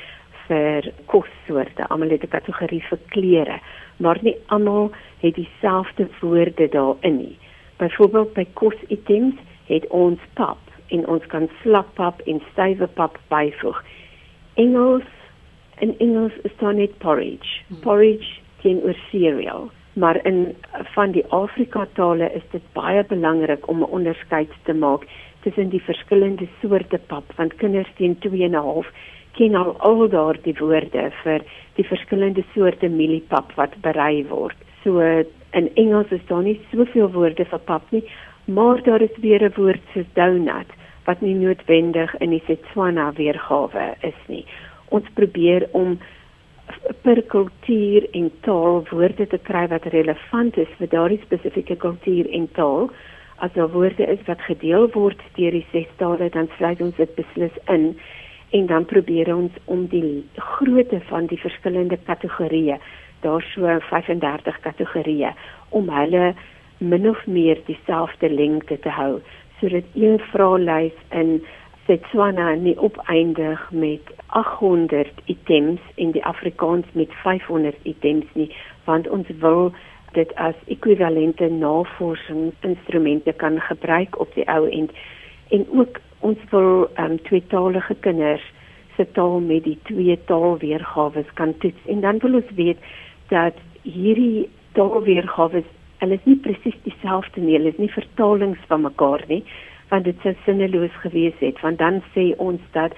vir 0.48 0.92
kossoorte, 1.06 1.86
almal 1.88 2.10
het 2.10 2.24
'n 2.24 2.34
kategorie 2.38 2.82
vir 2.88 2.98
klere, 3.08 3.60
maar 3.96 4.18
nie 4.22 4.36
almal 4.46 4.90
het 5.20 5.34
dieselfde 5.34 6.08
woorde 6.20 6.68
daarin 6.68 7.16
nie. 7.16 7.36
Byvoorbeeld 7.76 8.32
by 8.32 8.46
kositems 8.52 9.34
het 9.66 9.86
ons 9.88 10.20
pap 10.34 10.58
en 10.94 11.06
ons 11.06 11.26
kan 11.26 11.48
slappap 11.62 12.20
en 12.30 12.42
stywe 12.52 12.86
pap 12.86 13.18
byvoeg. 13.28 13.82
Engels 14.54 15.08
in 15.84 15.98
Engels 15.98 16.32
is 16.42 16.54
daar 16.56 16.74
net 16.74 16.98
porridge. 16.98 17.60
Hmm. 17.68 17.80
Porridge 17.80 18.40
teenoor 18.62 18.96
cereal. 19.10 19.70
Maar 19.92 20.24
in 20.24 20.56
van 20.94 21.10
die 21.10 21.24
Afrika 21.28 21.86
tale 21.92 22.30
is 22.32 22.44
dit 22.50 22.62
baie 22.72 23.04
belangrik 23.04 23.68
om 23.68 23.78
'n 23.80 23.92
onderskeid 23.98 24.52
te 24.62 24.74
maak 24.74 25.06
tussen 25.40 25.68
die 25.68 25.82
verskillende 25.82 26.48
soorte 26.60 26.98
pap 26.98 27.32
want 27.36 27.54
kinders 27.56 27.92
teen 27.96 28.18
2 28.18 28.44
en 28.44 28.50
'n 28.50 28.54
half 28.68 28.88
ken 29.32 29.54
al 29.54 29.76
al 29.78 30.08
daardie 30.08 30.54
woorde 30.58 31.10
vir 31.22 31.44
die 31.74 31.84
verskillende 31.84 32.44
soorte 32.54 32.88
mieliepap 32.88 33.52
wat 33.56 33.74
berei 33.80 34.24
word. 34.28 34.56
So 34.82 35.00
in 35.56 35.70
Engels 35.74 36.10
is 36.12 36.24
daar 36.28 36.42
nie 36.44 36.58
soveel 36.70 37.08
woorde 37.12 37.44
vir 37.48 37.62
pap 37.68 37.92
nie, 37.94 38.04
maar 38.44 38.82
daar 38.82 39.02
is 39.02 39.16
weer 39.24 39.42
'n 39.42 39.54
woord 39.56 39.82
soos 39.92 40.10
donut 40.14 40.70
wat 41.06 41.20
nie 41.20 41.34
noodwendig 41.34 42.14
in 42.20 42.30
die 42.30 42.42
Setswana 42.46 43.12
weergawe 43.12 43.94
is 44.00 44.20
nie. 44.26 44.44
Ons 44.88 45.06
probeer 45.14 45.68
om 45.72 45.98
per 47.02 47.22
kultuur 47.22 48.08
en 48.10 48.30
taal 48.40 48.84
woorde 48.90 49.26
te 49.26 49.38
kry 49.38 49.66
wat 49.68 49.86
relevant 49.94 50.56
is 50.56 50.72
vir 50.78 50.88
daardie 50.88 51.20
spesifieke 51.22 51.76
kultuur 51.76 52.28
en 52.30 52.48
taal. 52.52 52.90
As 53.36 53.52
daar 53.52 53.70
woorde 53.70 54.06
is 54.06 54.26
wat 54.26 54.40
gedeel 54.40 54.90
word 54.92 55.20
deur 55.36 55.50
die 55.50 55.66
ses 55.70 55.88
tale, 55.96 56.28
dan 56.30 56.48
sluit 56.56 56.80
ons 56.80 56.96
dit 56.96 57.14
beslis 57.14 57.56
in 57.68 57.96
en 58.50 58.66
dan 58.66 58.84
probeer 58.84 59.34
ons 59.34 59.52
om 59.64 59.86
die 59.86 60.24
grootte 60.36 61.00
van 61.08 61.26
die 61.26 61.38
verskillende 61.38 61.98
kategorieë 62.06 62.78
daar 63.20 63.44
so 63.54 63.78
35 63.88 64.60
kategorieë 64.60 65.32
om 65.68 65.88
hulle 65.90 66.34
min 66.78 67.08
of 67.08 67.26
meer 67.26 67.60
dieselfde 67.66 68.30
lengte 68.30 68.78
te 68.78 68.92
hou 68.92 69.20
sodat 69.60 69.84
een 69.94 70.18
vraelys 70.32 70.96
in 71.10 71.38
Setswana 71.86 72.54
nie 72.54 72.74
opeindig 72.82 73.60
met 73.70 74.14
800 74.26 75.20
items 75.24 75.80
in 75.94 76.10
die 76.12 76.24
Afrikaans 76.24 76.86
met 76.92 77.12
500 77.22 77.76
items 77.82 78.26
nie 78.34 78.50
want 78.84 79.08
ons 79.08 79.28
wil 79.40 79.70
dit 80.16 80.32
as 80.40 80.56
ekwivalente 80.72 81.48
navorsingsinstrumente 81.52 83.32
kan 83.32 83.60
gebruik 83.60 84.18
op 84.20 84.32
die 84.34 84.46
ou 84.48 84.68
end. 84.70 84.92
En 85.48 85.66
ook 85.70 86.00
ons 86.20 86.38
wil 86.50 86.88
um, 86.98 87.18
tweetalige 87.22 87.94
kinders 88.00 88.44
se 88.96 89.04
taal 89.12 89.40
met 89.44 89.64
die 89.64 89.78
twee 89.84 90.16
taalweergawe 90.24 91.24
kan 91.34 91.52
toets. 91.58 91.82
En 91.86 92.00
dan 92.00 92.18
wil 92.24 92.40
ons 92.40 92.54
weet 92.56 92.78
dat 93.32 93.58
hierdie 93.82 94.48
taalweergawe 94.78 95.62
hulle 96.00 96.18
is 96.18 96.28
nie 96.28 96.36
presies 96.44 96.76
dieselfde 96.84 97.40
nie, 97.40 97.56
hulle 97.56 97.72
is 97.72 97.80
nie 97.80 97.92
vertalings 97.92 98.60
van 98.70 98.84
mekaar 98.84 99.24
nie, 99.30 99.42
want 99.90 100.04
dit 100.04 100.24
sou 100.24 100.34
sinneloos 100.44 100.94
gewees 101.04 101.36
het, 101.40 101.60
want 101.64 101.78
dan 101.78 102.02
sê 102.14 102.32
ons 102.42 102.62
dat 102.76 102.96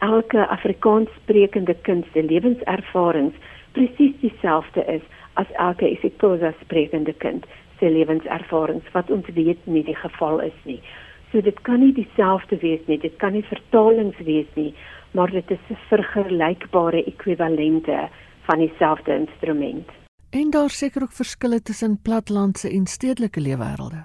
elke 0.00 0.46
Afrikaans 0.48 1.10
sprekende 1.22 1.74
kind 1.88 2.06
se 2.12 2.22
lewenservarings 2.22 3.36
presies 3.76 4.14
dieselfde 4.22 4.84
is 4.88 5.02
as 5.40 5.50
elke 5.62 5.90
isiXhosa 5.90 6.54
sprekende 6.62 7.12
kind 7.12 7.46
se 7.78 7.90
lewenservarings 7.90 8.88
wat 8.94 9.10
ons 9.10 9.28
weet 9.36 9.66
nie 9.66 9.84
die 9.84 9.96
geval 9.96 10.40
is 10.44 10.56
nie. 10.64 10.80
So 11.30 11.40
dit 11.40 11.60
kan 11.68 11.80
nie 11.84 11.92
dieselfde 11.94 12.58
wees 12.64 12.82
nie, 12.88 12.98
dit 12.98 13.16
kan 13.22 13.36
nie 13.36 13.44
vertalings 13.46 14.18
wees 14.26 14.48
nie, 14.56 14.72
maar 15.14 15.30
dit 15.30 15.50
is 15.50 15.84
vergelykbare 15.88 17.04
ekwivalente 17.06 18.08
van 18.50 18.58
dieselfde 18.58 19.14
instrument. 19.14 19.88
En 20.30 20.50
daar 20.50 20.70
seker 20.70 21.02
ook 21.02 21.12
verskille 21.12 21.62
tussen 21.62 22.00
platlandse 22.02 22.70
en 22.70 22.86
stedelike 22.86 23.40
leefwêrelde. 23.40 24.04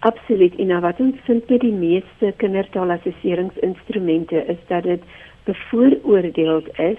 Absoluut. 0.00 0.56
En 0.56 0.80
wat 0.80 1.00
ons 1.00 1.16
vind 1.26 1.46
by 1.46 1.58
die 1.58 1.74
meeste 1.74 2.34
kindertaalassesseringsinstrumente 2.36 4.44
is 4.54 4.58
dat 4.68 4.82
dit 4.82 5.02
bevooroordeel 5.44 6.62
is 6.90 6.98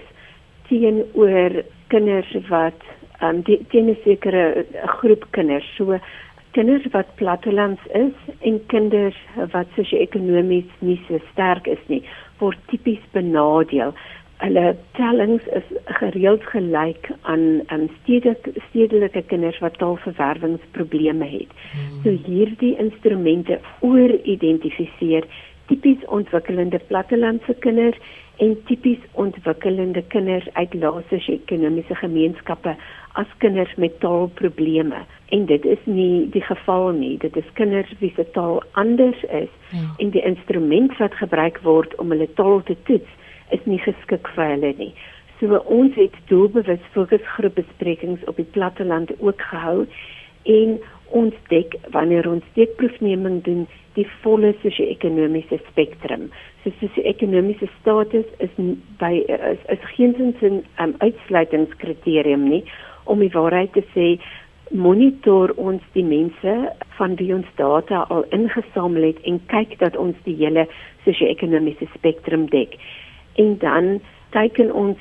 teenoor 0.68 1.64
kinders 1.94 2.36
wat 2.48 2.80
um, 3.22 3.42
teen 3.42 3.88
'n 3.90 3.96
sekere 4.04 4.66
groep 4.98 5.26
kinders. 5.30 5.74
So 5.76 5.98
kinders 6.50 6.86
wat 6.92 7.14
plattelands 7.14 7.80
is 7.92 8.14
en 8.40 8.66
kinders 8.66 9.16
wat 9.52 9.66
sosio-ekonomies 9.76 10.70
nie 10.78 11.00
so 11.08 11.18
sterk 11.32 11.66
is 11.66 11.84
nie, 11.86 12.02
word 12.38 12.58
tipies 12.66 13.04
benadeel 13.12 13.94
hulle 14.42 14.64
tellings 14.98 15.44
is 15.58 15.68
gereeld 16.00 16.44
gelyk 16.50 17.10
aan 17.30 17.62
aan 17.74 17.86
stedelike 18.00 18.54
stedelike 18.68 19.22
kinders 19.30 19.58
wat 19.62 19.78
taalverwerwingsprobleme 19.78 21.28
het. 21.30 21.54
Hmm. 21.72 22.02
So 22.02 22.16
hierdie 22.26 22.74
instrumente 22.82 23.60
oor-identifiseer 23.80 25.28
tipies 25.70 26.02
ontwikkelende 26.18 26.80
plattelandse 26.90 27.54
kinders 27.64 27.98
en 28.42 28.56
tipies 28.66 28.98
ontwikkelende 29.12 30.02
kinders 30.14 30.48
uit 30.58 30.74
lae 30.74 31.04
sosio-ekonomiese 31.10 31.94
gemeenskappe 32.02 32.74
as 33.20 33.30
kinders 33.44 33.74
met 33.76 33.98
taalprobleme. 34.00 35.04
En 35.36 35.46
dit 35.46 35.64
is 35.64 35.82
nie 35.84 36.28
die 36.34 36.42
geval 36.42 36.90
nie. 36.96 37.14
Dit 37.22 37.36
is 37.36 37.48
kinders 37.54 37.92
wie 38.00 38.12
se 38.16 38.26
taal 38.34 38.62
anders 38.72 39.22
is 39.30 39.50
ja. 39.70 39.86
en 39.98 40.10
die 40.10 40.24
instrument 40.26 40.96
wat 40.98 41.14
gebruik 41.20 41.62
word 41.62 41.94
om 42.02 42.10
hulle 42.10 42.28
taal 42.34 42.64
te 42.66 42.76
toets 42.90 43.20
is 43.56 43.64
nie 43.64 43.80
geskik 43.84 44.28
vir 44.36 44.54
hulle 44.54 44.72
nie. 44.78 44.92
So 45.40 45.58
ons 45.74 45.94
het 45.98 46.14
doelbewus 46.30 46.82
fokusgroepbesprekings 46.94 48.24
op 48.30 48.36
die 48.38 48.50
platteland 48.54 49.10
ook 49.18 49.40
gehou 49.50 49.86
en 50.42 50.76
ons 51.12 51.34
dek 51.50 51.74
wanneer 51.94 52.28
ons 52.30 52.44
steekproefneming 52.52 53.42
doen 53.46 53.64
die 53.96 54.06
volle 54.22 54.52
sosio-ekonomiese 54.62 55.58
spektrum. 55.70 56.28
So 56.62 56.72
sosio-ekonomiese 56.80 57.68
status 57.80 58.28
is 58.44 58.54
by 59.00 59.12
is, 59.26 59.66
is 59.74 59.90
geensins 59.96 60.40
'n 60.40 60.62
um, 60.78 60.94
uitsluitingskriterium 60.98 62.48
nie 62.48 62.64
om 63.04 63.18
die 63.18 63.34
waarheid 63.34 63.72
te 63.72 63.84
sê 63.94 64.08
monitor 64.70 65.52
ons 65.56 65.82
die 65.92 66.04
mense 66.04 66.52
van 66.96 67.16
wie 67.20 67.34
ons 67.34 67.48
data 67.56 68.06
al 68.08 68.24
ingesamel 68.30 69.02
het 69.10 69.20
en 69.28 69.40
kyk 69.46 69.78
dat 69.78 69.96
ons 69.96 70.16
die 70.24 70.36
hele 70.36 70.66
sosio-ekonomiese 71.04 71.88
spektrum 71.94 72.46
dek 72.46 72.78
en 73.34 73.58
dan 73.58 74.00
teiken 74.30 74.74
ons 74.74 74.98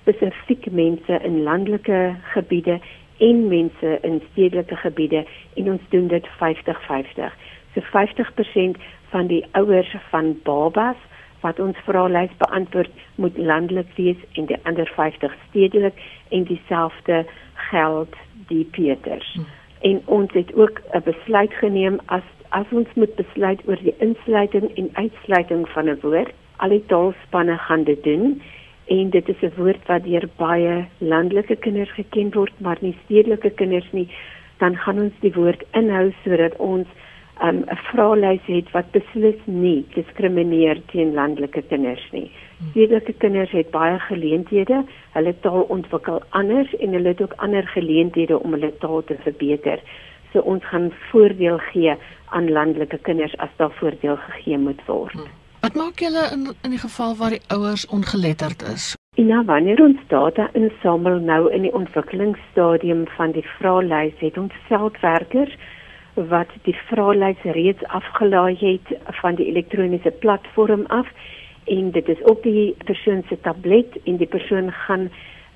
spesifiek 0.00 0.70
mense 0.70 1.18
in 1.22 1.42
landelike 1.42 2.16
gebiede 2.34 2.80
en 3.18 3.48
mense 3.48 3.98
in 4.02 4.22
stedelike 4.32 4.76
gebiede 4.76 5.24
en 5.54 5.70
ons 5.70 5.80
doen 5.88 6.08
dit 6.08 6.26
50-50. 6.26 7.30
So 7.74 7.80
50% 7.80 8.82
van 9.10 9.26
die 9.26 9.44
ouers 9.52 9.96
van 10.10 10.34
babas 10.42 10.96
wat 11.40 11.60
ons 11.60 11.78
vraelys 11.86 12.34
beantwoord 12.38 12.90
moet 13.14 13.38
landelik 13.38 13.88
wees 13.96 14.18
en 14.32 14.46
die 14.46 14.58
ander 14.62 14.90
50 14.94 15.34
stedelik 15.48 15.98
en 16.28 16.44
dieselfde 16.44 17.24
geld 17.70 18.14
die 18.46 18.64
Pieters. 18.64 19.32
Hmm. 19.34 19.46
En 19.80 20.02
ons 20.04 20.32
het 20.32 20.54
ook 20.54 20.80
'n 20.92 21.02
besluit 21.04 21.54
geneem 21.54 21.98
as 22.06 22.22
as 22.48 22.66
ons 22.70 22.88
moet 22.94 23.14
besluit 23.14 23.60
oor 23.66 23.80
die 23.80 23.94
insluiting 23.98 24.74
en 24.76 24.90
uitsluiting 24.92 25.68
van 25.68 25.88
'n 25.88 25.98
woord, 26.02 26.32
al 26.56 26.68
die 26.68 26.84
taalspanne 26.86 27.58
gaan 27.58 27.84
dit 27.84 28.02
doen 28.04 28.42
en 28.86 29.10
dit 29.10 29.28
is 29.28 29.42
'n 29.42 29.52
woord 29.56 29.86
wat 29.86 30.04
deur 30.04 30.28
baie 30.36 30.84
landelike 30.98 31.56
kinders 31.56 31.90
geken 31.90 32.30
word, 32.34 32.52
maar 32.60 32.78
nie 32.80 32.96
stedelike 33.04 33.50
kinders 33.50 33.92
nie, 33.92 34.08
dan 34.58 34.76
gaan 34.76 34.98
ons 34.98 35.16
die 35.20 35.32
woord 35.32 35.62
inhou 35.72 36.12
sodat 36.24 36.56
ons 36.56 36.86
um, 37.42 37.64
'n 37.66 37.76
vraelys 37.90 38.46
het 38.46 38.70
wat 38.70 38.90
beslis 38.92 39.40
nie 39.44 39.84
diskrimineer 39.94 40.80
teen 40.92 41.14
landelike 41.14 41.62
kinders 41.62 42.06
nie. 42.12 42.30
Stedelike 42.70 43.12
kinders 43.12 43.50
het 43.50 43.70
baie 43.70 43.98
geleenthede, 43.98 44.84
hulle 45.12 45.34
taal 45.40 45.62
ontwikkel 45.62 46.22
anders 46.30 46.74
en 46.78 46.92
hulle 46.92 47.08
het 47.08 47.22
ook 47.22 47.34
ander 47.36 47.66
geleenthede 47.66 48.38
om 48.38 48.52
hulle 48.52 48.72
taal 48.78 49.04
te 49.04 49.16
verbeter. 49.24 49.80
So 50.32 50.40
ons 50.40 50.64
gaan 50.64 50.92
voordeel 51.10 51.58
gee 51.58 51.94
aan 52.26 52.50
landelike 52.50 52.98
kinders 52.98 53.36
as 53.36 53.50
daar 53.56 53.74
voordeel 53.80 54.16
gegee 54.16 54.58
moet 54.58 54.80
word. 54.86 55.12
Hmm. 55.12 55.41
Wat 55.62 55.74
maak 55.74 56.00
julle 56.02 56.22
in 56.34 56.48
in 56.66 56.72
die 56.74 56.78
geval 56.82 57.12
waar 57.16 57.30
die 57.30 57.44
ouers 57.54 57.86
ongeletterd 57.86 58.62
is? 58.62 58.96
Ja, 59.14 59.44
wanneer 59.44 59.82
ons 59.82 60.00
data 60.08 60.48
insamel 60.58 61.20
nou 61.20 61.52
in 61.54 61.62
die 61.62 61.74
ontwikkelingsstadium 61.74 63.04
van 63.16 63.30
die 63.36 63.44
vraelys, 63.58 64.16
het 64.18 64.38
ons 64.38 64.56
veldwerkers 64.66 65.54
wat 66.14 66.50
die 66.66 66.74
vraelys 66.88 67.46
reeds 67.58 67.86
afgelaai 68.00 68.56
het 68.58 68.90
van 69.20 69.38
die 69.38 69.46
elektroniese 69.54 70.10
platform 70.10 70.82
af 70.86 71.06
en 71.64 71.90
dit 71.90 72.08
is 72.08 72.22
op 72.34 72.42
die 72.42 72.74
persoon 72.84 73.22
se 73.28 73.38
tablet 73.40 74.02
en 74.02 74.16
die 74.16 74.32
persoon 74.34 74.72
gaan 74.72 75.10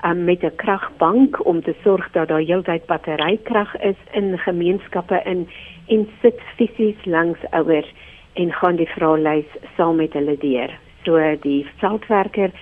um, 0.04 0.24
met 0.24 0.42
'n 0.42 0.56
kragbank 0.56 1.46
om 1.46 1.62
te 1.62 1.74
sorg 1.82 2.10
dat 2.12 2.28
daar 2.28 2.46
heeltyd 2.46 2.86
batterykrag 2.86 3.76
is 3.76 4.00
in 4.12 4.38
gemeenskappe 4.38 5.20
in 5.24 5.48
en 5.86 6.08
sit 6.22 6.40
fisies 6.56 7.04
langs 7.04 7.38
ouers 7.50 7.90
en 8.36 8.52
gaan 8.52 8.76
die 8.76 8.88
vraelys 8.92 9.58
saam 9.76 9.96
met 9.96 10.12
hulle 10.12 10.36
deur. 10.42 10.72
So 11.04 11.20
die 11.42 11.66
veldwerker 11.80 12.52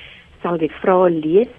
sal 0.43 0.59
die 0.61 0.73
vrae 0.81 1.11
lees 1.11 1.53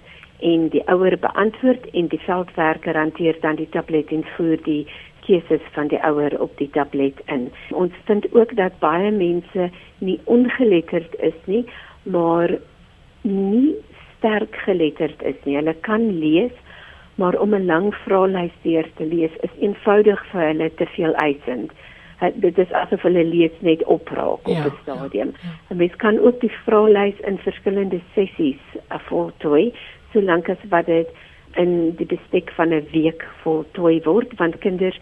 en 0.44 0.68
die 0.72 0.82
ouer 0.92 1.16
beantwoord 1.20 1.88
en 1.92 2.08
die 2.12 2.20
veldwerker 2.24 2.96
hanteer 2.96 3.38
dan 3.40 3.58
die 3.60 3.68
tablet 3.72 4.12
en 4.12 4.24
voer 4.36 4.60
die 4.64 4.84
keuses 5.26 5.64
van 5.74 5.90
die 5.90 6.00
ouer 6.06 6.36
op 6.40 6.52
die 6.60 6.70
tablet 6.70 7.20
in. 7.32 7.48
Ons 7.74 7.94
vind 8.06 8.28
ook 8.34 8.54
dat 8.56 8.78
baie 8.82 9.10
mense 9.10 9.70
nie 9.98 10.18
ongeletterd 10.24 11.16
is 11.24 11.36
nie, 11.50 11.64
maar 12.04 12.52
nie 13.22 13.74
sterk 14.16 14.54
geletterd 14.66 15.22
is 15.22 15.38
nie. 15.44 15.56
Hulle 15.58 15.74
kan 15.88 16.06
lees, 16.20 16.54
maar 17.16 17.38
om 17.40 17.54
'n 17.54 17.66
lang 17.66 17.94
vraelys 18.04 18.54
deur 18.62 18.86
te 18.96 19.04
lees 19.04 19.34
is 19.42 19.54
eenvoudig 19.60 20.24
vir 20.30 20.46
hulle 20.46 20.70
te 20.74 20.86
veel 20.86 21.14
eisend. 21.14 21.72
Dit 22.34 22.58
is 22.58 22.72
asof 22.72 23.02
hulle 23.02 23.24
lees 23.24 23.52
net 23.60 23.84
opraak 23.84 24.48
op 24.48 24.48
'n 24.48 24.50
ja, 24.50 24.72
stadium. 24.82 25.32
Ja, 25.42 25.48
ja. 25.68 25.74
Mens 25.74 25.96
kan 25.96 26.18
ook 26.18 26.40
die 26.40 26.52
vraelys 26.64 27.20
in 27.20 27.38
verskillende 27.38 28.00
sessies 28.14 28.62
voltooi, 28.88 29.74
solank 30.12 30.48
as 30.48 30.62
wat 30.68 30.86
dit 30.86 31.08
in 31.56 31.94
die 31.96 32.06
bestek 32.06 32.50
van 32.50 32.72
'n 32.72 32.88
week 32.92 33.24
voltooi 33.42 34.00
word 34.04 34.32
want 34.36 34.58
kinders 34.58 35.00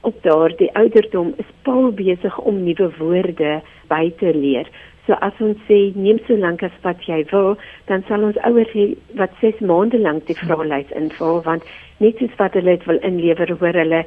op 0.00 0.22
daardie 0.22 0.74
ouderdom 0.74 1.34
is 1.36 1.50
paal 1.62 1.92
besig 1.92 2.38
om 2.38 2.64
nuwe 2.64 2.90
woorde 2.98 3.60
by 3.88 4.12
te 4.18 4.34
leer. 4.34 4.68
So 5.06 5.12
as 5.12 5.38
ons 5.40 5.58
sê 5.66 5.78
neem 5.94 6.18
so 6.26 6.36
lank 6.38 6.62
as 6.62 6.74
wat 6.82 7.00
jy 7.06 7.24
wil, 7.30 7.56
dan 7.86 8.04
sal 8.08 8.22
ons 8.22 8.38
ouers 8.46 8.70
hê 8.74 8.84
wat 9.18 9.30
6 9.40 9.58
maande 9.70 9.98
lank 9.98 10.26
die 10.26 10.38
vraelys 10.38 10.90
invul 10.98 11.40
want 11.42 11.66
net 11.98 12.18
soos 12.18 12.36
wat 12.38 12.54
hulle 12.58 12.76
dit 12.76 12.86
wil 12.90 13.00
inlewer 13.02 13.56
hoor 13.58 13.78
hulle 13.82 14.04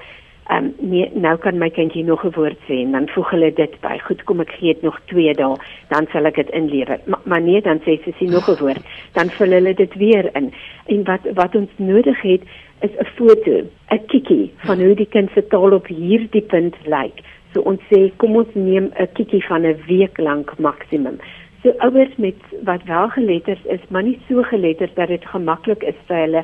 um, 0.51 0.73
nee, 0.79 1.09
nou 1.13 1.37
kan 1.37 1.57
my 1.57 1.69
kindjie 1.69 2.03
nog 2.03 2.23
'n 2.25 2.33
woord 2.35 2.57
sê 2.67 2.81
en 2.83 2.91
dan 2.91 3.07
voeg 3.07 3.29
hulle 3.29 3.53
dit 3.53 3.79
by. 3.81 3.97
Goed, 3.97 4.23
kom 4.23 4.39
ek 4.39 4.51
gee 4.51 4.73
dit 4.73 4.81
nog 4.81 4.99
2 5.05 5.33
dae, 5.33 5.55
dan 5.89 6.07
sal 6.11 6.25
ek 6.25 6.35
dit 6.35 6.49
inlewer. 6.49 6.99
Maar, 7.05 7.19
maar 7.23 7.41
nee, 7.41 7.61
dan 7.61 7.79
sê 7.79 7.97
sy 8.03 8.13
sien 8.17 8.31
nog 8.31 8.49
'n 8.49 8.59
woord, 8.59 8.83
dan 9.13 9.29
vul 9.29 9.51
hulle 9.51 9.73
dit 9.73 9.93
weer 9.95 10.29
in. 10.35 10.53
En 10.85 11.03
wat 11.03 11.21
wat 11.33 11.55
ons 11.55 11.69
nodig 11.77 12.21
het 12.21 12.41
is 12.81 12.91
'n 12.99 13.05
foto, 13.15 13.63
'n 13.91 14.05
kikkie 14.05 14.51
van 14.55 14.79
hoe 14.79 14.95
die 14.95 15.09
kind 15.09 15.29
se 15.33 15.47
taal 15.47 15.71
op 15.73 15.87
hierdie 15.87 16.41
punt 16.41 16.75
lyk. 16.85 17.19
So 17.53 17.61
ons 17.61 17.81
sê 17.93 18.11
kom 18.17 18.35
ons 18.35 18.53
neem 18.53 18.91
'n 18.99 19.07
kikkie 19.13 19.45
van 19.45 19.65
'n 19.65 19.81
week 19.87 20.17
lank 20.17 20.57
maksimum. 20.59 21.17
So 21.63 21.73
ouers 21.77 22.15
met 22.15 22.35
wat 22.63 22.83
wel 22.83 23.09
geletterd 23.09 23.65
is, 23.65 23.79
maar 23.87 24.03
nie 24.03 24.19
so 24.27 24.43
geletterd 24.43 24.95
dat 24.95 25.07
dit 25.07 25.25
gemaklik 25.25 25.83
is 25.83 25.95
vir 26.07 26.17
hulle 26.17 26.43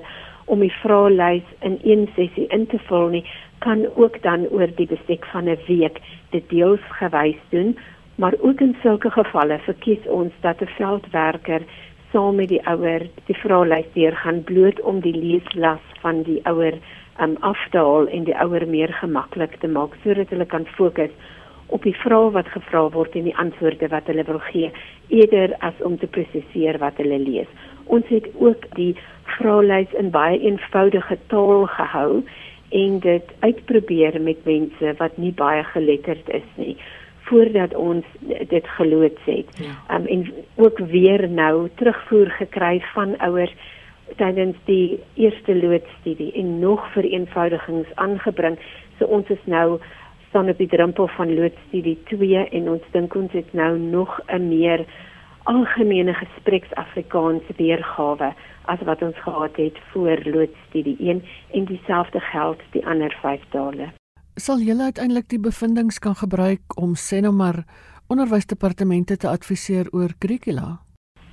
om 0.52 0.60
die 0.60 0.74
vraelys 0.82 1.48
in 1.68 1.80
een 1.84 2.10
sessie 2.16 2.48
in 2.52 2.68
te 2.68 2.80
vul 2.90 3.08
nie, 3.16 3.24
kan 3.64 3.86
ook 3.96 4.20
dan 4.26 4.48
oor 4.52 4.72
die 4.76 4.88
bestek 4.90 5.26
van 5.32 5.48
'n 5.50 5.60
week 5.68 6.02
dit 6.36 6.50
deels 6.50 6.86
gewys 7.00 7.42
doen, 7.50 7.78
maar 8.16 8.36
ook 8.40 8.62
in 8.62 8.76
sulke 8.82 9.12
gevalle 9.12 9.60
verkies 9.60 10.08
ons 10.08 10.34
dat 10.42 10.62
'n 10.62 10.76
veldwerker 10.78 11.62
saam 12.12 12.36
met 12.36 12.50
die 12.50 12.64
ouer 12.68 13.08
die 13.26 13.38
vraelys 13.44 13.88
deur 13.94 14.16
gaan 14.16 14.44
bloot 14.44 14.82
om 14.82 15.00
die 15.00 15.16
leeslas 15.16 15.86
van 16.02 16.24
die 16.24 16.42
ouer 16.44 16.76
um, 17.22 17.38
af 17.40 17.60
te 17.72 17.78
haal 17.78 18.08
en 18.08 18.24
die 18.24 18.36
ouer 18.36 18.68
meer 18.68 18.94
gemaklik 18.94 19.56
te 19.60 19.68
maak 19.68 19.96
sodat 20.04 20.30
hulle 20.30 20.46
kan 20.46 20.66
fokus 20.66 21.14
op 21.68 21.84
die 21.88 21.96
vrae 21.96 22.32
wat 22.36 22.48
gevra 22.52 22.90
word 22.92 23.16
en 23.16 23.30
die 23.30 23.38
antwoorde 23.38 23.88
wat 23.88 24.08
hulle 24.12 24.26
wil 24.28 24.42
gee 24.52 24.72
eerder 25.08 25.56
as 25.60 25.82
om 25.88 25.98
te 25.98 26.08
presiseer 26.08 26.80
wat 26.84 26.98
hulle 26.98 27.20
lees. 27.20 27.48
Ons 27.92 28.08
het 28.08 28.28
ook 28.40 28.66
die 28.76 28.96
vraelys 29.36 29.92
in 30.00 30.10
baie 30.14 30.40
eenvoudige 30.40 31.18
taal 31.28 31.66
gehou 31.76 32.24
en 32.72 33.00
dit 33.04 33.36
uitprobeer 33.40 34.22
met 34.22 34.46
mense 34.48 34.96
wat 34.98 35.18
nie 35.18 35.34
baie 35.36 35.64
geletterd 35.74 36.30
is 36.40 36.50
nie 36.56 36.78
voordat 37.32 37.76
ons 37.76 38.06
dit 38.48 38.68
geloods 38.68 39.24
het. 39.26 39.60
Ja. 39.64 39.96
Um 39.96 40.06
en 40.06 40.26
ook 40.56 40.80
weer 40.92 41.30
nou 41.30 41.70
terugvoer 41.76 42.32
gekry 42.40 42.82
van 42.94 43.18
ouers 43.18 43.54
tydens 44.20 44.58
die 44.66 45.00
eerste 45.14 45.56
loodstudie 45.56 46.32
en 46.34 46.60
nog 46.60 46.92
vereenvoudigings 46.92 47.88
aangebring. 47.96 48.60
So 49.00 49.06
ons 49.06 49.30
is 49.30 49.46
nou 49.46 49.80
staan 50.30 50.50
op 50.50 50.58
die 50.58 50.68
drempel 50.68 51.08
van 51.08 51.34
loodstudie 51.36 51.98
2 52.12 52.48
en 52.50 52.70
ons 52.76 52.92
dink 52.92 53.16
ons 53.16 53.32
het 53.32 53.54
nou 53.54 53.78
nog 53.80 54.20
'n 54.28 54.48
meer 54.48 54.86
algemene 55.44 56.14
gespreksafrikaans 56.14 57.44
weergawe 57.58 58.34
as 58.72 58.84
wat 58.86 59.02
ons 59.02 59.18
gehad 59.24 59.56
het 59.56 59.78
voor 59.92 60.22
loodstudie 60.26 60.98
1 61.00 61.24
en 61.52 61.66
dieselfde 61.66 62.20
geld 62.20 62.62
die 62.72 62.86
ander 62.86 63.18
5 63.22 63.42
tale. 63.50 63.92
Sal 64.36 64.60
julle 64.60 64.84
uiteindelik 64.84 65.30
die 65.30 65.40
bevindinge 65.40 66.00
kan 66.00 66.16
gebruik 66.16 66.78
om 66.82 66.94
sê 66.96 67.20
nou 67.22 67.34
maar 67.34 67.64
onderwysdepartemente 68.08 69.18
te 69.18 69.28
adviseer 69.28 69.88
oor 69.92 70.14
kurrikula? 70.20 70.80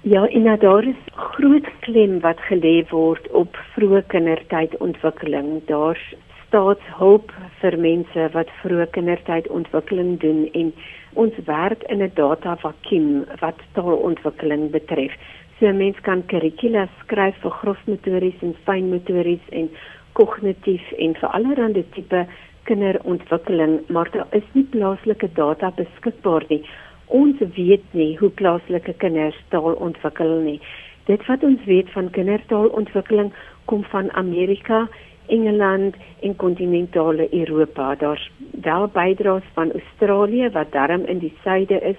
Ja, 0.03 0.27
en 0.27 0.42
nou 0.42 0.59
daar 0.59 0.85
is 0.87 1.01
groot 1.14 1.66
klem 1.81 2.21
wat 2.21 2.40
gelê 2.49 2.88
word 2.90 3.31
op 3.31 3.57
vroeë 3.75 4.05
kindertydontwikkeling. 4.12 5.49
Daar's 5.66 6.05
staatshulp 6.47 7.33
vir 7.61 7.77
mense 7.83 8.29
wat 8.33 8.53
vroeë 8.62 8.87
kindertydontwikkeling 8.94 10.16
doen 10.23 10.47
en 10.53 10.73
ons 11.14 11.35
werk 11.44 11.83
in 11.83 12.03
'n 12.03 12.11
data 12.14 12.57
vakuum 12.57 13.25
wat 13.40 13.59
taalontwikkeling 13.73 14.71
betref. 14.71 15.12
So 15.59 15.66
'n 15.66 15.77
mens 15.77 16.01
kan 16.01 16.27
kurrikula 16.27 16.88
skryf 17.01 17.37
vir 17.42 17.51
grofmotories 17.51 18.42
en 18.42 18.55
fynmotories 18.64 19.44
en 19.51 19.71
kognitief 20.12 20.92
en 20.99 21.14
vir 21.14 21.29
allerlei 21.29 21.85
tipe 21.94 22.27
kinderontwikkeling, 22.68 23.81
maar 23.88 24.11
daar 24.11 24.27
is 24.31 24.49
nie 24.53 24.64
plaaslike 24.64 25.29
data 25.33 25.73
beskikbaar 25.77 26.44
nie. 26.49 26.62
Ons 27.07 27.40
weet 27.57 27.85
nie 27.97 28.16
hoe 28.18 28.31
plaaslike 28.31 28.92
kinders 28.92 29.38
taal 29.49 29.73
ontwikkel 29.73 30.40
nie. 30.44 30.61
Dit 31.09 31.25
wat 31.27 31.42
ons 31.42 31.64
weet 31.64 31.90
van 31.90 32.11
kindertaalontwikkeling 32.11 33.33
kom 33.64 33.85
van 33.85 34.12
Amerika, 34.12 34.88
Engeland 35.29 35.97
en 36.21 36.37
kontinentale 36.37 37.29
Europa. 37.31 37.95
Daar's 37.95 38.31
wel 38.62 38.88
bydraes 38.93 39.47
van 39.55 39.73
Australië 39.73 40.51
wat 40.51 40.73
darm 40.73 41.05
in 41.05 41.19
die 41.19 41.35
suide 41.43 41.81
is, 41.81 41.97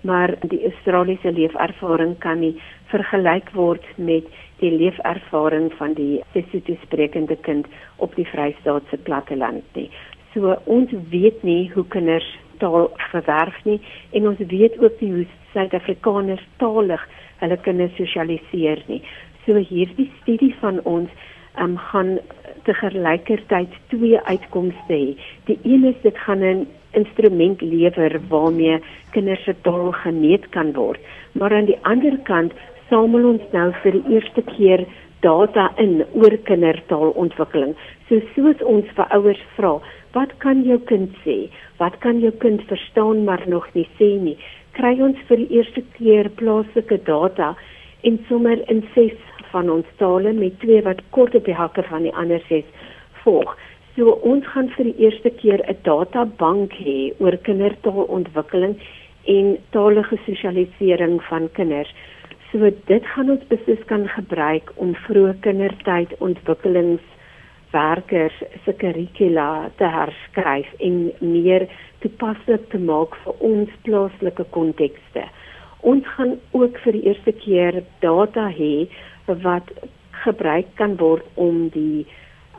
maar 0.00 0.34
die 0.48 0.64
Australiese 0.64 1.32
leefervaring 1.32 2.18
kan 2.18 2.40
nie 2.40 2.54
vergelyk 2.92 3.50
word 3.52 3.84
met 3.96 4.28
die 4.60 4.70
leefervaring 4.72 5.70
van 5.78 5.94
die 5.96 6.20
Sesotho 6.32 6.76
sprekende 6.84 7.36
kind 7.36 7.66
op 7.96 8.14
die 8.16 8.26
Vrystaatse 8.28 8.96
platteland 9.04 9.64
nie. 9.76 9.90
So 10.34 10.54
ons 10.64 10.92
weet 11.10 11.42
nie 11.42 11.70
hoe 11.74 11.84
kinders 11.92 12.28
taal 12.60 12.90
verwerf 13.10 13.56
nie 13.64 13.80
en 14.16 14.28
ons 14.30 14.40
weet 14.52 14.78
ook 14.80 15.00
nie 15.00 15.12
hoe 15.18 15.26
Suid-Afrikaners 15.52 16.44
taalig 16.62 17.02
hulle 17.40 17.56
kinders 17.64 17.96
sosialiseer 17.98 18.84
nie. 18.86 19.00
So 19.46 19.58
hierdie 19.58 20.10
studie 20.20 20.52
van 20.60 20.80
ons 20.84 21.10
um, 21.58 21.76
gaan 21.90 22.18
te 22.64 22.74
gelykertyd 22.74 23.72
twee 23.88 24.20
uitkomste 24.28 24.94
hê. 24.94 25.16
Die 25.48 25.58
een 25.64 25.84
is 25.84 26.00
dit 26.02 26.18
gaan 26.26 26.44
'n 26.44 26.66
instrument 26.92 27.60
lewer 27.60 28.20
waarmee 28.28 28.82
kinders 29.10 29.44
se 29.44 29.54
taal 29.62 29.92
gemeet 29.92 30.48
kan 30.48 30.72
word, 30.72 31.00
maar 31.32 31.52
aan 31.52 31.64
die 31.64 31.78
ander 31.82 32.18
kant 32.18 32.52
samel 32.88 33.24
ons 33.24 33.42
nou 33.52 33.72
vir 33.82 33.92
die 33.92 34.14
eerste 34.14 34.42
keer 34.42 34.86
data 35.20 35.70
in 35.76 36.04
oor 36.12 36.36
kindertaalontwikkeling. 36.48 37.74
So 38.08 38.20
soos 38.34 38.62
ons 38.62 38.86
vir 38.96 39.06
ouers 39.16 39.42
vra, 39.56 39.80
wat 40.16 40.32
kan 40.38 40.64
jou 40.66 40.78
kind 40.90 41.14
sê? 41.24 41.50
Wat 41.78 41.98
kan 42.04 42.20
jou 42.20 42.32
kind 42.42 42.62
verstaan 42.70 43.24
maar 43.24 43.42
nog 43.46 43.68
nie 43.74 43.88
sê 43.98 44.18
nie? 44.18 44.36
Kry 44.72 44.96
ons 45.00 45.18
vir 45.28 45.36
die 45.36 45.50
eerste 45.58 45.82
keer 45.98 46.30
plaaslike 46.40 46.98
data 47.04 47.54
en 48.02 48.18
sommer 48.28 48.58
in 48.72 48.82
ses 48.94 49.14
van 49.52 49.70
ons 49.70 49.86
tale 49.96 50.32
met 50.32 50.60
twee 50.60 50.82
wat 50.82 51.00
kort 51.10 51.34
op 51.34 51.44
die 51.44 51.54
hakke 51.54 51.82
van 51.88 52.02
die 52.02 52.14
ander 52.14 52.42
ses 52.48 52.64
volg. 53.24 53.56
So 53.96 54.10
ons 54.26 54.46
gaan 54.52 54.68
vir 54.76 54.84
die 54.90 54.98
eerste 55.06 55.30
keer 55.42 55.60
'n 55.66 55.76
databank 55.82 56.72
hê 56.72 57.12
oor 57.18 57.36
kindertaalontwikkeling 57.36 58.74
en 59.24 59.58
talige 59.70 60.16
sosialisering 60.26 61.22
van 61.28 61.48
kinders. 61.52 61.94
So 62.50 62.70
dit 62.86 63.06
gaan 63.14 63.30
ons 63.30 63.46
beslis 63.48 63.84
kan 63.86 64.08
gebruik 64.08 64.72
om 64.76 64.94
vroeë 64.94 65.34
kindertyd 65.40 66.18
ontwikkelingswerkers 66.18 68.42
se 68.64 68.72
kurrikula 68.72 69.70
te 69.76 69.84
herskryf 69.84 70.66
en 70.78 71.12
meer 71.18 71.68
toepaslik 71.98 72.70
te 72.70 72.78
maak 72.78 73.16
vir 73.24 73.34
ons 73.38 73.70
plaaslike 73.82 74.44
kontekste. 74.56 75.22
Ons 75.80 76.04
gaan 76.16 76.40
ook 76.50 76.78
vir 76.84 76.92
die 76.92 77.06
eerste 77.08 77.32
keer 77.32 77.82
data 78.00 78.50
hê 78.52 78.88
wat 79.42 79.70
gebruik 80.24 80.66
kan 80.74 80.96
word 81.00 81.24
om 81.34 81.68
die 81.74 82.06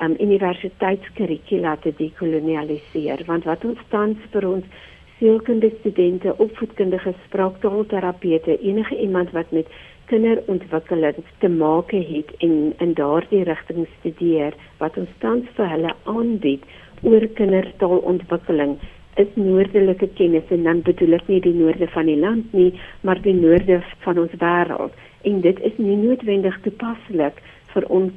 um, 0.02 0.16
universiteitskurrikula 0.20 1.76
te 1.84 1.94
dekolonialiseer. 1.98 3.26
Want 3.28 3.46
wat 3.50 3.66
ons 3.66 3.82
tans 3.94 4.18
vir 4.34 4.48
ons 4.50 4.88
sielkundige 5.20 5.78
studente, 5.80 6.34
opvoedkundige 6.42 7.14
spraaktaalterapeute, 7.28 8.58
enige 8.58 8.98
iemand 8.98 9.34
wat 9.38 9.52
met 9.52 9.68
kinderontwikkeling 10.10 11.22
te 11.40 11.50
maak 11.50 11.92
het 11.92 12.32
en 12.40 12.74
in 12.78 12.96
daardie 12.98 13.44
rigting 13.48 13.86
studeer, 14.00 14.58
wat 14.82 14.98
ons 14.98 15.12
tans 15.24 15.46
vir 15.56 15.70
hulle 15.76 15.94
aanbied 16.10 16.66
oor 17.06 17.28
kindertaalontwikkeling 17.38 18.80
is 19.22 19.30
noordelike 19.36 20.10
kennis. 20.18 20.50
En 20.50 20.66
dan 20.66 20.82
bedoel 20.88 21.20
ek 21.20 21.30
nie 21.30 21.40
die 21.46 21.56
noorde 21.56 21.88
van 21.94 22.10
die 22.10 22.18
land 22.20 22.54
nie, 22.58 22.72
maar 23.06 23.22
die 23.22 23.38
noorde 23.38 23.82
van 24.04 24.26
ons 24.26 24.36
wêreld 24.42 24.98
en 25.28 25.42
dit 25.42 25.60
is 25.60 25.78
nie 25.78 25.98
noodwendig 25.98 26.60
toepaslik 26.66 27.42
vir 27.74 27.88
ons 27.90 28.14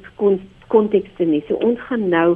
kontekste 0.67 1.25
nie. 1.25 1.43
So 1.47 1.59
ons 1.63 1.79
gaan 1.89 2.09
nou 2.09 2.35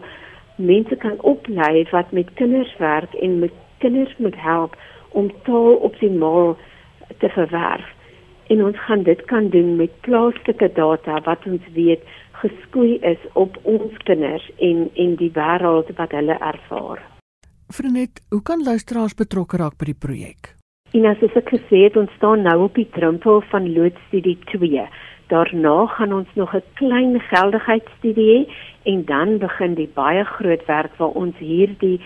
mense 0.60 0.95
kan 1.03 1.19
oplei 1.27 1.86
wat 1.91 2.12
met 2.12 2.34
kinders 2.39 2.71
werk 2.79 3.13
en 3.23 3.39
met 3.39 3.55
kinders 3.79 4.15
moet 4.17 4.36
help 4.36 4.75
om 5.10 5.32
taal 5.47 5.79
optimaal 5.89 6.58
te 7.17 7.29
verwerf. 7.29 7.88
En 8.49 8.63
ons 8.65 8.79
gaan 8.86 9.03
dit 9.03 9.21
kan 9.25 9.49
doen 9.49 9.75
met 9.75 10.01
plaaslike 10.01 10.71
data 10.73 11.21
wat 11.25 11.45
ons 11.45 11.65
weet 11.73 12.03
geskoei 12.41 12.97
is 13.05 13.21
op 13.34 13.58
ons 13.63 13.97
kinders 14.03 14.51
en 14.58 14.89
en 14.93 15.15
die 15.15 15.32
wêreld 15.36 15.91
wat 15.95 16.12
hulle 16.12 16.38
ervaar. 16.51 17.03
Vriend, 17.69 18.21
hoe 18.29 18.41
kan 18.41 18.63
luisteraars 18.63 19.13
betrokke 19.13 19.58
raak 19.58 19.77
by 19.77 19.91
die 19.91 19.99
projek? 20.08 20.59
En 20.97 21.06
as 21.06 21.19
ek 21.21 21.52
gesê 21.54 21.84
het, 21.86 21.97
ons 22.02 22.13
staan 22.17 22.41
nou 22.47 22.63
op 22.65 22.78
die 22.80 22.88
drempel 22.95 23.43
van 23.52 23.67
loodstudie 23.75 24.39
2. 24.49 24.86
Daarna 25.30 25.86
gaan 25.86 26.13
ons 26.13 26.30
nog 26.34 26.56
'n 26.56 26.63
klein 26.82 27.19
geldigheidsstudie 27.19 28.30
hê 28.34 28.39
en 28.91 29.06
dan 29.06 29.38
begin 29.38 29.73
die 29.75 29.89
baie 29.93 30.23
groot 30.23 30.65
werk 30.65 30.93
waar 30.97 31.13
ons 31.13 31.36
hierdie 31.38 32.02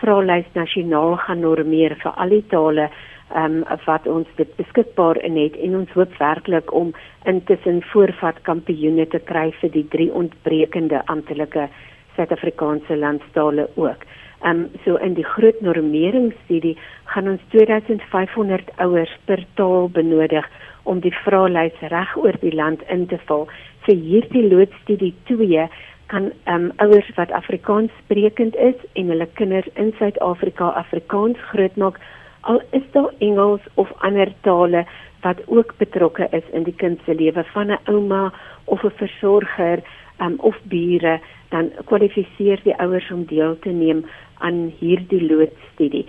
vraelys 0.00 0.48
nasionaal 0.54 1.16
gaan 1.16 1.40
normeer 1.40 1.94
vir 2.02 2.12
al 2.16 2.28
die 2.28 2.46
tale 2.48 2.88
ehm 3.34 3.62
um, 3.62 3.78
wat 3.84 4.06
ons 4.06 4.28
dit 4.36 4.56
beskikbaar 4.56 5.16
in 5.24 5.36
het 5.36 5.56
en 5.56 5.76
ons 5.76 5.92
hoop 5.92 6.12
werklik 6.18 6.72
om 6.72 6.94
intussen 7.24 7.82
voorvat 7.82 8.42
kampioene 8.42 9.06
te 9.06 9.18
kry 9.18 9.52
vir 9.60 9.70
die 9.70 9.88
drie 9.88 10.12
ontbrekende 10.12 11.02
amptelike 11.06 11.68
Suid-Afrikaanse 12.16 12.96
landstale 12.96 13.68
ook. 13.74 14.04
Ehm 14.42 14.62
um, 14.62 14.70
so 14.84 14.96
in 14.96 15.14
die 15.14 15.24
groot 15.24 15.60
normeringsstudie 15.60 16.76
gaan 17.04 17.28
ons 17.28 17.42
2500 17.54 18.70
ouers 18.82 19.12
per 19.24 19.44
taal 19.54 19.88
benodig 19.88 20.46
om 20.82 21.00
die 21.00 21.14
vraelys 21.14 21.78
reg 21.92 22.16
oor 22.18 22.34
die 22.40 22.54
land 22.54 22.82
in 22.90 23.06
te 23.06 23.18
vul. 23.28 23.46
Vir 23.86 23.94
hierdie 23.94 24.42
loodstudie 24.48 25.12
2 25.30 25.68
kan 26.10 26.32
ehm 26.44 26.54
um, 26.54 26.72
ouers 26.82 27.10
wat 27.16 27.30
Afrikaans 27.30 27.94
sprekend 28.02 28.56
is 28.56 28.78
en 28.92 29.14
hulle 29.14 29.28
kinders 29.38 29.68
in 29.74 29.94
Suid-Afrika 29.98 30.72
Afrikaans 30.82 31.38
grootmaak 31.52 32.00
al 32.40 32.58
is 32.70 32.86
daar 32.92 33.14
Engels 33.18 33.62
of 33.74 33.92
ander 33.98 34.32
tale 34.40 34.84
wat 35.22 35.42
ook 35.46 35.76
betrokke 35.78 36.26
is 36.30 36.48
in 36.52 36.66
die 36.66 36.74
kind 36.82 37.00
se 37.04 37.14
lewe 37.14 37.44
van 37.54 37.70
'n 37.70 37.78
ouma 37.84 38.32
of 38.64 38.82
'n 38.84 38.98
versorger 38.98 39.78
um, 40.20 40.34
of 40.38 40.58
bure 40.64 41.20
dan 41.52 41.70
kwalifiseer 41.84 42.60
die 42.64 42.76
ouers 42.80 43.10
om 43.12 43.24
deel 43.28 43.58
te 43.64 43.70
neem 43.70 44.04
aan 44.40 44.64
hierdie 44.80 45.22
loodstudie. 45.26 46.06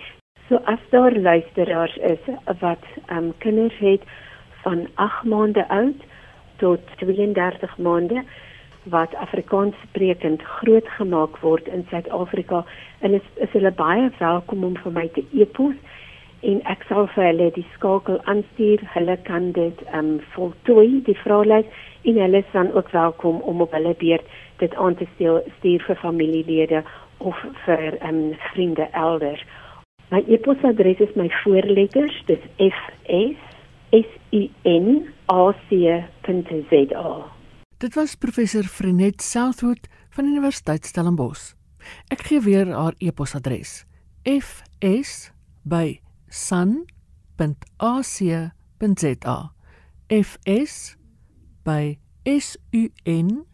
So 0.48 0.60
as 0.64 0.80
daar 0.90 1.12
luisteraars 1.12 1.96
is 1.96 2.24
wat 2.60 2.84
um, 3.12 3.32
kinders 3.38 3.78
het 3.78 4.02
van 4.64 4.86
8 4.94 5.24
maande 5.24 5.68
oud 5.68 6.00
tot 6.56 6.80
32 6.96 7.78
maande 7.78 8.24
wat 8.82 9.14
Afrikaans 9.14 9.74
sprekend 9.88 10.42
grootgemaak 10.42 11.38
word 11.40 11.68
in 11.68 11.86
Suid-Afrika 11.90 12.64
en 12.98 13.14
is, 13.14 13.28
is 13.34 13.52
hulle 13.56 13.72
baie 13.72 14.10
welkom 14.18 14.64
om 14.64 14.76
vir 14.76 14.92
my 14.92 15.06
te 15.16 15.24
e-pos 15.32 15.76
en 16.50 16.60
ek 16.70 16.84
sal 16.88 17.08
vir 17.14 17.24
hulle 17.30 17.50
die 17.56 17.66
skakel 17.74 18.20
aanstuur. 18.30 18.84
Hulle 18.94 19.16
kan 19.28 19.52
dit 19.56 19.82
ehm 19.88 20.14
um, 20.14 20.20
voltooi 20.34 21.02
die 21.08 21.16
vraelys 21.22 21.66
en 22.04 22.20
hulle 22.20 22.42
is 22.44 22.52
dan 22.52 22.72
ook 22.72 22.90
welkom 22.92 23.40
om 23.40 23.64
op 23.64 23.72
hulle 23.72 23.94
beurt 24.00 24.28
dit 24.62 24.74
aan 24.74 24.94
te 24.94 25.06
stuur, 25.14 25.42
stuur 25.58 25.84
vir 25.86 26.00
familielede 26.02 26.84
of 27.18 27.40
vir 27.64 27.98
ehm 28.00 28.08
um, 28.08 28.36
vriende 28.52 28.88
elders. 28.92 29.44
My 30.10 30.20
e-posadres 30.28 31.00
is 31.00 31.14
my 31.16 31.30
voorletters, 31.42 32.22
dis 32.26 32.44
F 32.60 32.80
S 33.08 33.38
S 33.90 34.10
U 34.30 34.42
N 34.68 35.08
A 35.32 35.52
C 35.68 36.04
Z 36.70 36.92
A. 36.94 37.24
Dit 37.78 37.94
was 37.94 38.14
professor 38.14 38.62
Frenet 38.62 39.22
Southwood 39.22 39.88
van 40.10 40.24
Universiteit 40.24 40.84
Stellenbosch. 40.84 41.54
Ek 42.08 42.22
gee 42.28 42.40
weer 42.40 42.70
haar 42.72 42.94
e-posadres. 42.98 43.84
F 44.24 44.62
S 44.80 45.32
by 45.64 46.03
sun.ac.za 46.34 47.38
fs 50.08 50.96
by 51.62 51.98
sun.ac.za 52.24 53.52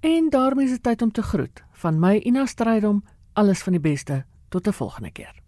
En 0.00 0.30
daarmee 0.30 0.64
is 0.64 0.70
dit 0.70 0.82
tyd 0.82 1.02
om 1.02 1.12
te 1.12 1.22
groet 1.22 1.64
van 1.72 1.98
my 1.98 2.16
Ina 2.16 2.46
Strydom 2.46 3.04
alles 3.32 3.62
van 3.62 3.72
die 3.72 3.80
beste. 3.80 4.24
Tot 4.48 4.66
'n 4.68 4.72
volgende 4.72 5.10
keer 5.10 5.43